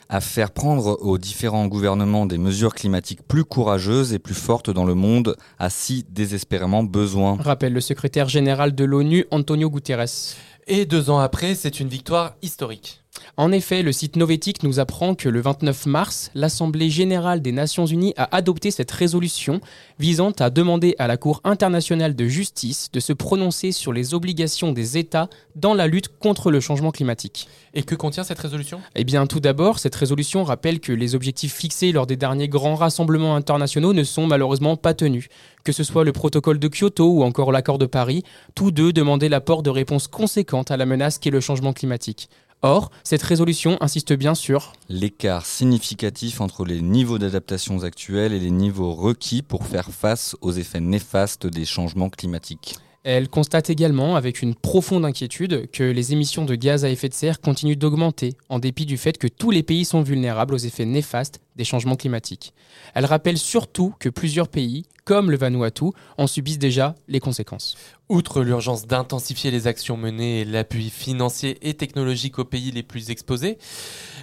à 0.08 0.20
faire 0.20 0.50
prendre 0.50 0.98
aux 1.00 1.18
différents 1.18 1.66
gouvernements 1.66 2.26
des 2.26 2.38
mesures 2.38 2.74
climatiques 2.74 3.26
plus 3.26 3.44
courageuses 3.44 4.12
et 4.12 4.18
plus 4.18 4.34
fortes 4.34 4.70
dans 4.70 4.84
le 4.84 4.94
monde, 4.94 5.36
a 5.58 5.70
si 5.70 6.04
désespérément 6.08 6.84
besoin. 6.84 7.36
Rappelle 7.40 7.72
le 7.72 7.80
secrétaire 7.80 8.28
général 8.28 8.74
de 8.74 8.84
l'ONU, 8.84 9.24
Antonio 9.30 9.70
Guterres. 9.70 10.36
Et 10.66 10.86
deux 10.86 11.10
ans 11.10 11.18
après, 11.18 11.54
c'est 11.54 11.80
une 11.80 11.88
victoire 11.88 12.36
historique. 12.42 13.03
En 13.36 13.50
effet, 13.50 13.82
le 13.82 13.90
site 13.90 14.14
Novetic 14.14 14.62
nous 14.62 14.78
apprend 14.78 15.16
que 15.16 15.28
le 15.28 15.40
29 15.40 15.86
mars, 15.86 16.30
l'Assemblée 16.34 16.88
générale 16.88 17.42
des 17.42 17.50
Nations 17.50 17.84
unies 17.84 18.14
a 18.16 18.34
adopté 18.34 18.70
cette 18.70 18.92
résolution 18.92 19.60
visant 19.98 20.30
à 20.38 20.50
demander 20.50 20.94
à 21.00 21.08
la 21.08 21.16
Cour 21.16 21.40
internationale 21.42 22.14
de 22.14 22.26
justice 22.26 22.90
de 22.92 23.00
se 23.00 23.12
prononcer 23.12 23.72
sur 23.72 23.92
les 23.92 24.14
obligations 24.14 24.72
des 24.72 24.98
États 24.98 25.28
dans 25.56 25.74
la 25.74 25.88
lutte 25.88 26.16
contre 26.18 26.52
le 26.52 26.60
changement 26.60 26.92
climatique. 26.92 27.48
Et 27.74 27.82
que 27.82 27.96
contient 27.96 28.22
cette 28.22 28.38
résolution? 28.38 28.80
Eh 28.94 29.02
bien, 29.02 29.26
tout 29.26 29.40
d'abord, 29.40 29.80
cette 29.80 29.96
résolution 29.96 30.44
rappelle 30.44 30.78
que 30.78 30.92
les 30.92 31.16
objectifs 31.16 31.54
fixés 31.54 31.90
lors 31.90 32.06
des 32.06 32.16
derniers 32.16 32.48
grands 32.48 32.76
rassemblements 32.76 33.34
internationaux 33.34 33.92
ne 33.92 34.04
sont 34.04 34.28
malheureusement 34.28 34.76
pas 34.76 34.94
tenus. 34.94 35.26
Que 35.64 35.72
ce 35.72 35.82
soit 35.82 36.04
le 36.04 36.12
protocole 36.12 36.60
de 36.60 36.68
Kyoto 36.68 37.10
ou 37.10 37.24
encore 37.24 37.50
l'accord 37.50 37.78
de 37.78 37.86
Paris, 37.86 38.22
tous 38.54 38.70
deux 38.70 38.92
demandaient 38.92 39.28
l'apport 39.28 39.64
de 39.64 39.70
réponses 39.70 40.06
conséquentes 40.06 40.70
à 40.70 40.76
la 40.76 40.86
menace 40.86 41.18
qu'est 41.18 41.30
le 41.30 41.40
changement 41.40 41.72
climatique. 41.72 42.28
Or, 42.62 42.90
cette 43.02 43.22
résolution 43.22 43.76
insiste 43.80 44.12
bien 44.14 44.34
sur 44.34 44.72
l'écart 44.88 45.44
significatif 45.44 46.40
entre 46.40 46.64
les 46.64 46.80
niveaux 46.80 47.18
d'adaptation 47.18 47.82
actuels 47.82 48.32
et 48.32 48.40
les 48.40 48.50
niveaux 48.50 48.94
requis 48.94 49.42
pour 49.42 49.66
faire 49.66 49.90
face 49.90 50.36
aux 50.40 50.52
effets 50.52 50.80
néfastes 50.80 51.46
des 51.46 51.64
changements 51.64 52.10
climatiques. 52.10 52.76
Elle 53.04 53.28
constate 53.28 53.68
également 53.68 54.16
avec 54.16 54.40
une 54.40 54.54
profonde 54.54 55.04
inquiétude 55.04 55.70
que 55.70 55.82
les 55.82 56.14
émissions 56.14 56.46
de 56.46 56.54
gaz 56.54 56.86
à 56.86 56.88
effet 56.88 57.10
de 57.10 57.14
serre 57.14 57.42
continuent 57.42 57.76
d'augmenter 57.76 58.34
en 58.48 58.58
dépit 58.58 58.86
du 58.86 58.96
fait 58.96 59.18
que 59.18 59.28
tous 59.28 59.50
les 59.50 59.62
pays 59.62 59.84
sont 59.84 60.00
vulnérables 60.00 60.54
aux 60.54 60.58
effets 60.58 60.86
néfastes 60.86 61.42
des 61.54 61.64
changements 61.64 61.96
climatiques. 61.96 62.54
Elle 62.94 63.04
rappelle 63.04 63.36
surtout 63.36 63.94
que 64.00 64.08
plusieurs 64.08 64.48
pays, 64.48 64.86
comme 65.04 65.30
le 65.30 65.36
Vanuatu, 65.36 65.90
en 66.16 66.26
subissent 66.26 66.58
déjà 66.58 66.94
les 67.06 67.20
conséquences. 67.20 67.76
Outre 68.08 68.42
l'urgence 68.42 68.86
d'intensifier 68.86 69.50
les 69.50 69.66
actions 69.66 69.98
menées 69.98 70.40
et 70.40 70.44
l'appui 70.46 70.88
financier 70.88 71.58
et 71.60 71.74
technologique 71.74 72.38
aux 72.38 72.46
pays 72.46 72.70
les 72.70 72.82
plus 72.82 73.10
exposés, 73.10 73.58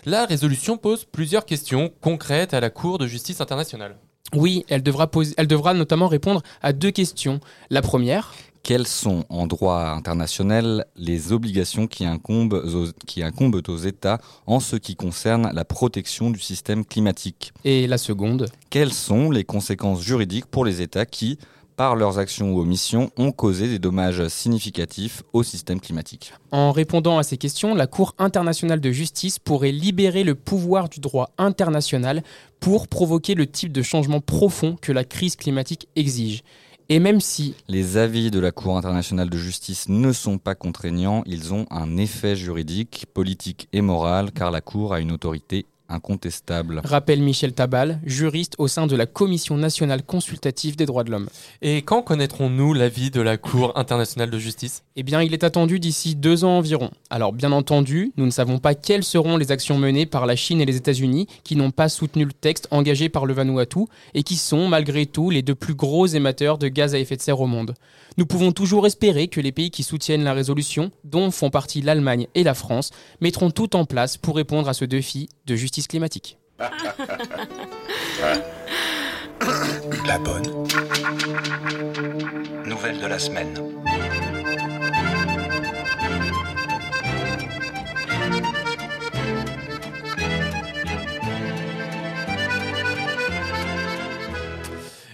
la 0.06 0.26
résolution 0.26 0.78
pose 0.78 1.06
plusieurs 1.06 1.46
questions 1.46 1.92
concrètes 2.02 2.56
à 2.56 2.60
la 2.60 2.72
Cour 2.72 2.98
de 2.98 3.06
justice 3.06 3.42
internationale. 3.42 3.98
Oui, 4.34 4.66
elle 4.70 4.82
devra, 4.82 5.12
elle 5.38 5.48
devra 5.48 5.74
notamment 5.74 6.08
répondre 6.08 6.42
à 6.62 6.72
deux 6.74 6.92
questions. 6.92 7.42
La 7.70 7.82
première, 7.82 8.34
quelles 8.64 8.88
sont 8.88 9.26
en 9.30 9.48
droit 9.48 9.82
international 9.82 10.86
les 10.96 11.32
obligations 11.32 11.88
qui 11.88 12.06
incombent, 12.06 12.54
aux, 12.54 12.88
qui 13.06 13.24
incombent 13.24 13.62
aux 13.68 13.78
États 13.78 14.20
en 14.46 14.60
ce 14.60 14.76
qui 14.76 14.96
concerne 14.96 15.52
la 15.54 15.66
protection 15.66 16.30
du 16.30 16.40
système 16.40 16.86
climatique? 16.86 17.54
Et 17.64 17.88
la 17.88 17.98
seconde? 17.98 18.48
Quelles 18.70 18.94
sont 18.94 19.32
les 19.32 19.44
conséquences 19.44 20.02
juridiques 20.02 20.46
pour 20.46 20.64
les 20.64 20.82
États 20.82 21.06
qui, 21.06 21.40
par 21.76 21.96
leurs 21.96 22.20
actions 22.20 22.54
ou 22.54 22.62
omissions, 22.62 23.10
ont 23.18 23.32
causé 23.32 23.68
des 23.68 23.80
dommages 23.80 24.28
significatifs 24.28 25.24
au 25.34 25.42
système 25.42 25.80
climatique? 25.80 26.34
En 26.52 26.72
répondant 26.72 27.18
à 27.18 27.24
ces 27.24 27.38
questions, 27.38 27.74
la 27.74 27.88
Cour 27.88 28.14
internationale 28.20 28.80
de 28.80 28.92
justice 28.92 29.40
pourrait 29.40 29.72
libérer 29.72 30.24
le 30.24 30.36
pouvoir 30.36 30.90
du 30.90 31.00
droit 31.00 31.32
international 31.40 32.22
pour 32.60 32.88
provoquer 32.88 33.34
le 33.34 33.48
type 33.48 33.72
de 33.72 33.82
changement 33.82 34.22
profond 34.22 34.76
que 34.80 34.92
la 34.92 35.04
crise 35.04 35.36
climatique 35.36 35.88
exige. 35.96 36.44
Et 36.94 37.00
même 37.00 37.22
si 37.22 37.56
les 37.70 37.96
avis 37.96 38.32
de 38.32 38.40
la 38.42 38.52
Cour 38.52 38.78
internationale 38.78 39.30
de 39.30 39.38
justice 39.38 39.88
ne 39.88 40.12
sont 40.12 40.38
pas 40.38 40.56
contraignants, 40.56 41.24
ils 41.26 41.54
ont 41.54 41.66
un 41.72 41.96
effet 41.96 42.36
juridique, 42.36 43.06
politique 43.14 43.70
et 43.72 43.80
moral, 43.80 44.34
car 44.34 44.52
la 44.52 44.60
Cour 44.60 44.94
a 44.94 45.00
une 45.00 45.14
autorité 45.14 45.68
incontestable. 45.92 46.82
Rappelle 46.84 47.22
Michel 47.22 47.54
Tabal, 47.54 48.00
juriste 48.06 48.56
au 48.58 48.68
sein 48.68 48.88
de 48.88 48.96
la 48.96 49.06
Commission 49.06 49.58
nationale 49.58 50.04
consultative 50.04 50.76
des 50.76 50.86
droits 50.86 51.04
de 51.04 51.12
l'homme. 51.12 51.28
Et 51.62 51.82
quand 51.82 52.02
connaîtrons-nous 52.02 52.74
l'avis 52.74 53.12
de 53.12 53.22
la 53.22 53.38
Cour 53.38 53.78
internationale 53.78 54.30
de 54.30 54.40
justice? 54.40 54.84
Eh 54.96 55.04
bien, 55.04 55.22
il 55.22 55.34
est 55.34 55.44
attendu 55.44 55.80
d'ici 55.80 56.16
deux 56.16 56.44
ans 56.44 56.58
environ. 56.58 56.92
Alors, 57.10 57.34
bien 57.34 57.52
entendu, 57.52 58.12
nous 58.18 58.26
ne 58.26 58.32
savons 58.32 58.60
pas 58.60 58.76
quelles 58.76 59.04
seront 59.04 59.38
les 59.38 59.52
actions 59.52 59.78
menées 59.78 60.06
par 60.06 60.26
la 60.26 60.36
Chine 60.36 60.62
et 60.62 60.66
les 60.66 60.76
États-Unis 60.76 61.28
qui 61.44 61.56
n'ont 61.56 61.72
pas 61.72 61.90
soutenu 61.90 62.26
le 62.26 62.34
texte 62.34 62.68
engagé 62.72 63.10
par 63.10 63.26
le 63.26 63.34
Vanuatu 63.34 63.86
et 64.14 64.24
qui 64.24 64.36
sont, 64.36 64.68
malgré 64.68 65.06
tout, 65.06 65.30
les 65.30 65.42
deux 65.42 65.56
plus 65.56 65.76
gros 65.76 66.06
émetteurs 66.08 66.58
de 66.58 66.68
gaz 66.68 66.96
à 66.96 67.00
effet 67.00 67.16
de 67.16 67.22
serre 67.22 67.42
au 67.42 67.48
monde. 67.48 67.74
Nous 68.18 68.26
pouvons 68.26 68.52
toujours 68.52 68.86
espérer 68.86 69.30
que 69.30 69.40
les 69.40 69.54
pays 69.54 69.72
qui 69.72 69.84
soutiennent 69.84 70.24
la 70.24 70.34
résolution, 70.34 70.92
dont 71.06 71.32
font 71.32 71.50
partie 71.50 71.82
l'Allemagne 71.82 72.28
et 72.36 72.44
la 72.44 72.54
France, 72.54 72.92
mettront 73.22 73.52
tout 73.52 73.76
en 73.76 73.86
place 73.86 74.18
pour 74.18 74.36
répondre 74.36 74.68
à 74.68 74.74
ce 74.74 74.84
défi 74.84 75.30
de 75.46 75.56
justice 75.56 75.88
climatique. 75.88 76.38
La 80.06 80.20
bonne. 80.20 80.68
Nouvelle 82.66 83.00
de 83.00 83.08
la 83.08 83.18
semaine. 83.20 83.58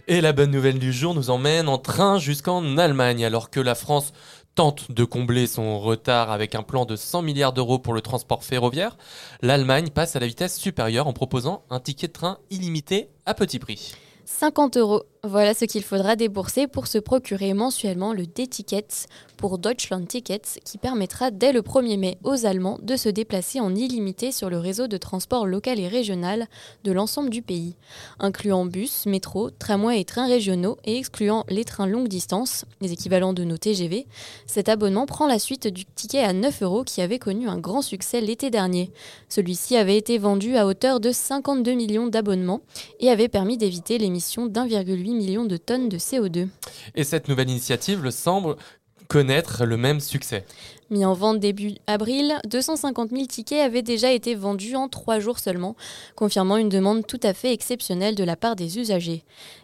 Et 0.09 0.21
la 0.21 0.31
bonne 0.31 0.51
nouvelle 0.51 0.79
du 0.79 0.93
jour 0.93 1.13
nous 1.13 1.29
emmène 1.29 1.67
en 1.67 1.77
train 1.77 2.17
jusqu'en 2.17 2.77
Allemagne, 2.77 3.25
alors 3.25 3.49
que 3.49 3.59
la 3.59 3.75
France 3.75 4.13
tente 4.55 4.89
de 4.89 5.03
combler 5.03 5.47
son 5.47 5.79
retard 5.79 6.31
avec 6.31 6.55
un 6.55 6.63
plan 6.63 6.85
de 6.85 6.95
100 6.95 7.23
milliards 7.23 7.51
d'euros 7.51 7.77
pour 7.77 7.93
le 7.93 7.99
transport 7.99 8.45
ferroviaire, 8.45 8.95
l'Allemagne 9.41 9.89
passe 9.89 10.15
à 10.15 10.21
la 10.21 10.27
vitesse 10.27 10.57
supérieure 10.57 11.07
en 11.07 11.13
proposant 11.13 11.65
un 11.69 11.81
ticket 11.81 12.07
de 12.07 12.13
train 12.13 12.37
illimité 12.49 13.09
à 13.25 13.33
petit 13.33 13.59
prix. 13.59 13.95
50 14.23 14.77
euros. 14.77 15.03
Voilà 15.29 15.53
ce 15.53 15.65
qu'il 15.65 15.83
faudra 15.83 16.15
débourser 16.15 16.67
pour 16.67 16.87
se 16.87 16.97
procurer 16.97 17.53
mensuellement 17.53 18.13
le 18.13 18.25
D-Ticket 18.25 18.87
pour 19.35 19.57
Deutschland 19.57 20.05
Tickets 20.07 20.61
qui 20.63 20.77
permettra 20.77 21.31
dès 21.31 21.51
le 21.51 21.61
1er 21.61 21.97
mai 21.97 22.17
aux 22.23 22.45
Allemands 22.45 22.79
de 22.81 22.95
se 22.95 23.09
déplacer 23.09 23.59
en 23.59 23.75
illimité 23.75 24.31
sur 24.31 24.49
le 24.49 24.57
réseau 24.57 24.87
de 24.87 24.95
transport 24.95 25.45
local 25.45 25.81
et 25.81 25.89
régional 25.89 26.47
de 26.85 26.93
l'ensemble 26.93 27.29
du 27.29 27.41
pays, 27.41 27.75
incluant 28.19 28.65
bus, 28.65 29.05
métro, 29.05 29.49
tramway 29.51 29.99
et 29.99 30.05
trains 30.05 30.27
régionaux 30.27 30.77
et 30.85 30.97
excluant 30.97 31.43
les 31.49 31.65
trains 31.65 31.87
longue 31.87 32.07
distance, 32.07 32.63
les 32.79 32.93
équivalents 32.93 33.33
de 33.33 33.43
nos 33.43 33.57
TGV. 33.57 34.07
Cet 34.45 34.69
abonnement 34.69 35.05
prend 35.05 35.27
la 35.27 35.39
suite 35.39 35.67
du 35.67 35.83
ticket 35.83 36.23
à 36.23 36.31
9 36.31 36.61
euros 36.61 36.83
qui 36.85 37.01
avait 37.01 37.19
connu 37.19 37.49
un 37.49 37.57
grand 37.57 37.81
succès 37.81 38.21
l'été 38.21 38.49
dernier. 38.49 38.91
Celui-ci 39.27 39.75
avait 39.75 39.97
été 39.97 40.17
vendu 40.17 40.55
à 40.55 40.65
hauteur 40.65 41.01
de 41.01 41.11
52 41.11 41.73
millions 41.73 42.07
d'abonnements 42.07 42.61
et 43.01 43.09
avait 43.09 43.27
permis 43.27 43.57
d'éviter 43.57 43.97
l'émission 43.97 44.45
d'1,8 44.45 45.16
millions 45.17 45.45
de 45.45 45.57
tonnes 45.57 45.89
de 45.89 45.97
CO2. 45.97 46.47
Et 46.95 47.03
cette 47.03 47.27
nouvelle 47.27 47.49
initiative 47.49 48.09
semble 48.09 48.55
connaître 49.07 49.65
le 49.65 49.77
même 49.77 49.99
succès. 49.99 50.45
Mis 50.89 51.05
en 51.05 51.13
vente 51.13 51.39
début 51.39 51.75
avril, 51.87 52.39
250 52.49 53.09
000 53.11 53.25
tickets 53.25 53.59
avaient 53.59 53.81
déjà 53.81 54.11
été 54.11 54.35
vendus 54.35 54.75
en 54.75 54.87
trois 54.87 55.19
jours 55.19 55.39
seulement, 55.39 55.75
confirmant 56.15 56.57
une 56.57 56.69
demande 56.69 57.05
tout 57.05 57.19
à 57.23 57.33
fait 57.33 57.51
exceptionnelle 57.51 58.15
de 58.15 58.23
la 58.23 58.35
part 58.35 58.55
des 58.55 58.79
usagers. 58.79 59.23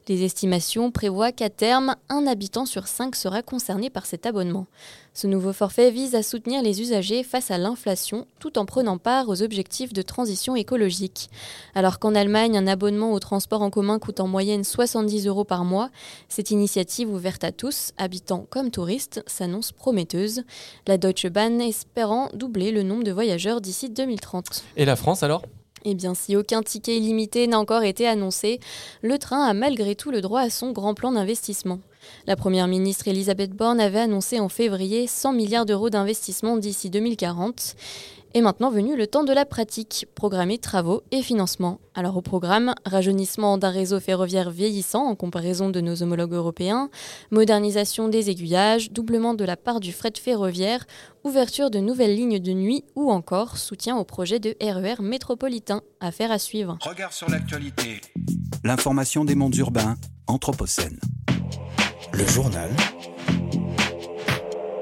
Les 0.10 0.24
estimations 0.24 0.92
prévoient 0.92 1.32
qu'à 1.32 1.50
terme, 1.50 1.96
un 2.10 2.28
habitant 2.28 2.66
sur 2.66 2.88
cinq 2.88 3.16
sera 3.16 3.42
concerné 3.42 3.90
par 3.90 4.06
cet 4.06 4.26
abonnement. 4.26 4.68
Ce 5.14 5.28
nouveau 5.28 5.54
forfait 5.54 5.92
vise 5.92 6.16
à 6.16 6.24
soutenir 6.24 6.64
les 6.64 6.82
usagers 6.82 7.24
face 7.24 7.52
à 7.52 7.60
l'inflation 7.60 8.26
tout 8.40 8.58
en 8.58 8.66
prenant 8.66 8.98
part 8.98 9.30
aux 9.30 9.44
objectifs 9.44 9.94
de 9.94 10.02
transition 10.02 10.56
écologique. 10.56 11.30
Alors 11.76 12.00
qu'en 12.00 12.16
Allemagne, 12.16 12.58
un 12.58 12.66
abonnement 12.66 13.14
au 13.14 13.20
transport 13.20 13.62
en 13.62 13.70
commun 13.70 14.00
coûte 14.00 14.20
en 14.20 14.28
moyenne 14.28 14.64
70 14.64 15.28
euros 15.28 15.44
par 15.44 15.66
mois, 15.66 15.90
cette 16.30 16.50
initiative 16.50 17.14
ouverte 17.14 17.44
à 17.44 17.52
tous, 17.52 17.92
habitants 17.98 18.48
comme 18.50 18.72
touristes, 18.72 19.24
s'annonce 19.28 19.72
prometteuse. 19.72 20.44
La 20.88 20.98
Deutsche 20.98 21.28
Bahn 21.28 21.62
espérant 21.62 22.30
doubler 22.34 22.72
le 22.72 22.82
nombre 22.82 23.04
de 23.04 23.12
voyageurs 23.12 23.62
d'ici 23.62 23.90
2030. 23.90 24.64
Et 24.78 24.86
la 24.86 24.96
France 24.96 25.22
alors? 25.22 25.44
Eh 25.86 25.96
bien, 25.96 26.14
si 26.14 26.36
aucun 26.36 26.62
ticket 26.62 26.98
illimité 26.98 27.48
n'a 27.48 27.60
encore 27.60 27.84
été 27.84 28.08
annoncé, 28.08 28.60
le 29.02 29.18
train 29.18 29.46
a 29.46 29.54
malgré 29.54 29.96
tout 29.96 30.12
le 30.12 30.22
droit 30.22 30.42
à 30.42 30.50
son 30.50 30.72
grand 30.72 30.94
plan 30.94 31.12
d'investissement. 31.12 31.80
La 32.28 32.36
Première 32.36 32.68
ministre 32.68 33.08
Elisabeth 33.08 33.52
Borne 33.52 33.80
avait 33.80 34.00
annoncé 34.00 34.40
en 34.40 34.50
février 34.50 35.08
100 35.08 35.34
milliards 35.34 35.66
d'euros 35.66 35.90
d'investissement 35.90 36.58
d'ici 36.58 36.90
2040. 36.90 37.76
Est 38.36 38.42
maintenant 38.42 38.72
venu 38.72 38.98
le 38.98 39.06
temps 39.06 39.24
de 39.24 39.32
la 39.32 39.46
pratique, 39.46 40.08
programmer 40.16 40.58
travaux 40.58 41.04
et 41.12 41.22
financement. 41.22 41.80
Alors 41.94 42.18
au 42.18 42.24
programme, 42.24 42.74
rajeunissement 42.84 43.60
d'un 43.60 43.70
réseau 43.70 44.00
ferroviaire 44.00 44.50
vieillissant 44.50 45.06
en 45.06 45.16
comparaison 45.16 45.70
de 45.70 45.80
nos 45.82 46.02
homologues 46.02 46.34
européens, 46.34 46.90
modernisation 47.30 48.10
des 48.10 48.32
aiguillages, 48.32 48.92
doublement 48.92 49.36
de 49.36 49.46
la 49.46 49.56
part 49.56 49.80
du 49.80 49.92
fret 49.92 50.14
ferroviaire, 50.20 50.84
ouverture 51.24 51.70
de 51.70 51.78
nouvelles 51.78 52.16
lignes 52.16 52.40
de 52.40 52.54
nuit 52.54 52.84
ou 52.96 53.12
encore 53.12 53.58
soutien 53.58 53.98
au 53.98 54.04
projet 54.04 54.40
de 54.40 54.56
RER 54.60 55.04
métropolitain. 55.04 55.82
Affaire 56.00 56.32
à 56.32 56.40
suivre. 56.40 56.80
Regard 56.82 57.14
sur 57.14 57.30
l'actualité. 57.30 58.02
L'information 58.64 59.26
des 59.26 59.36
mondes 59.36 59.56
urbains, 59.58 59.96
Anthropocène. 60.26 61.00
Le 62.14 62.26
journal 62.26 62.72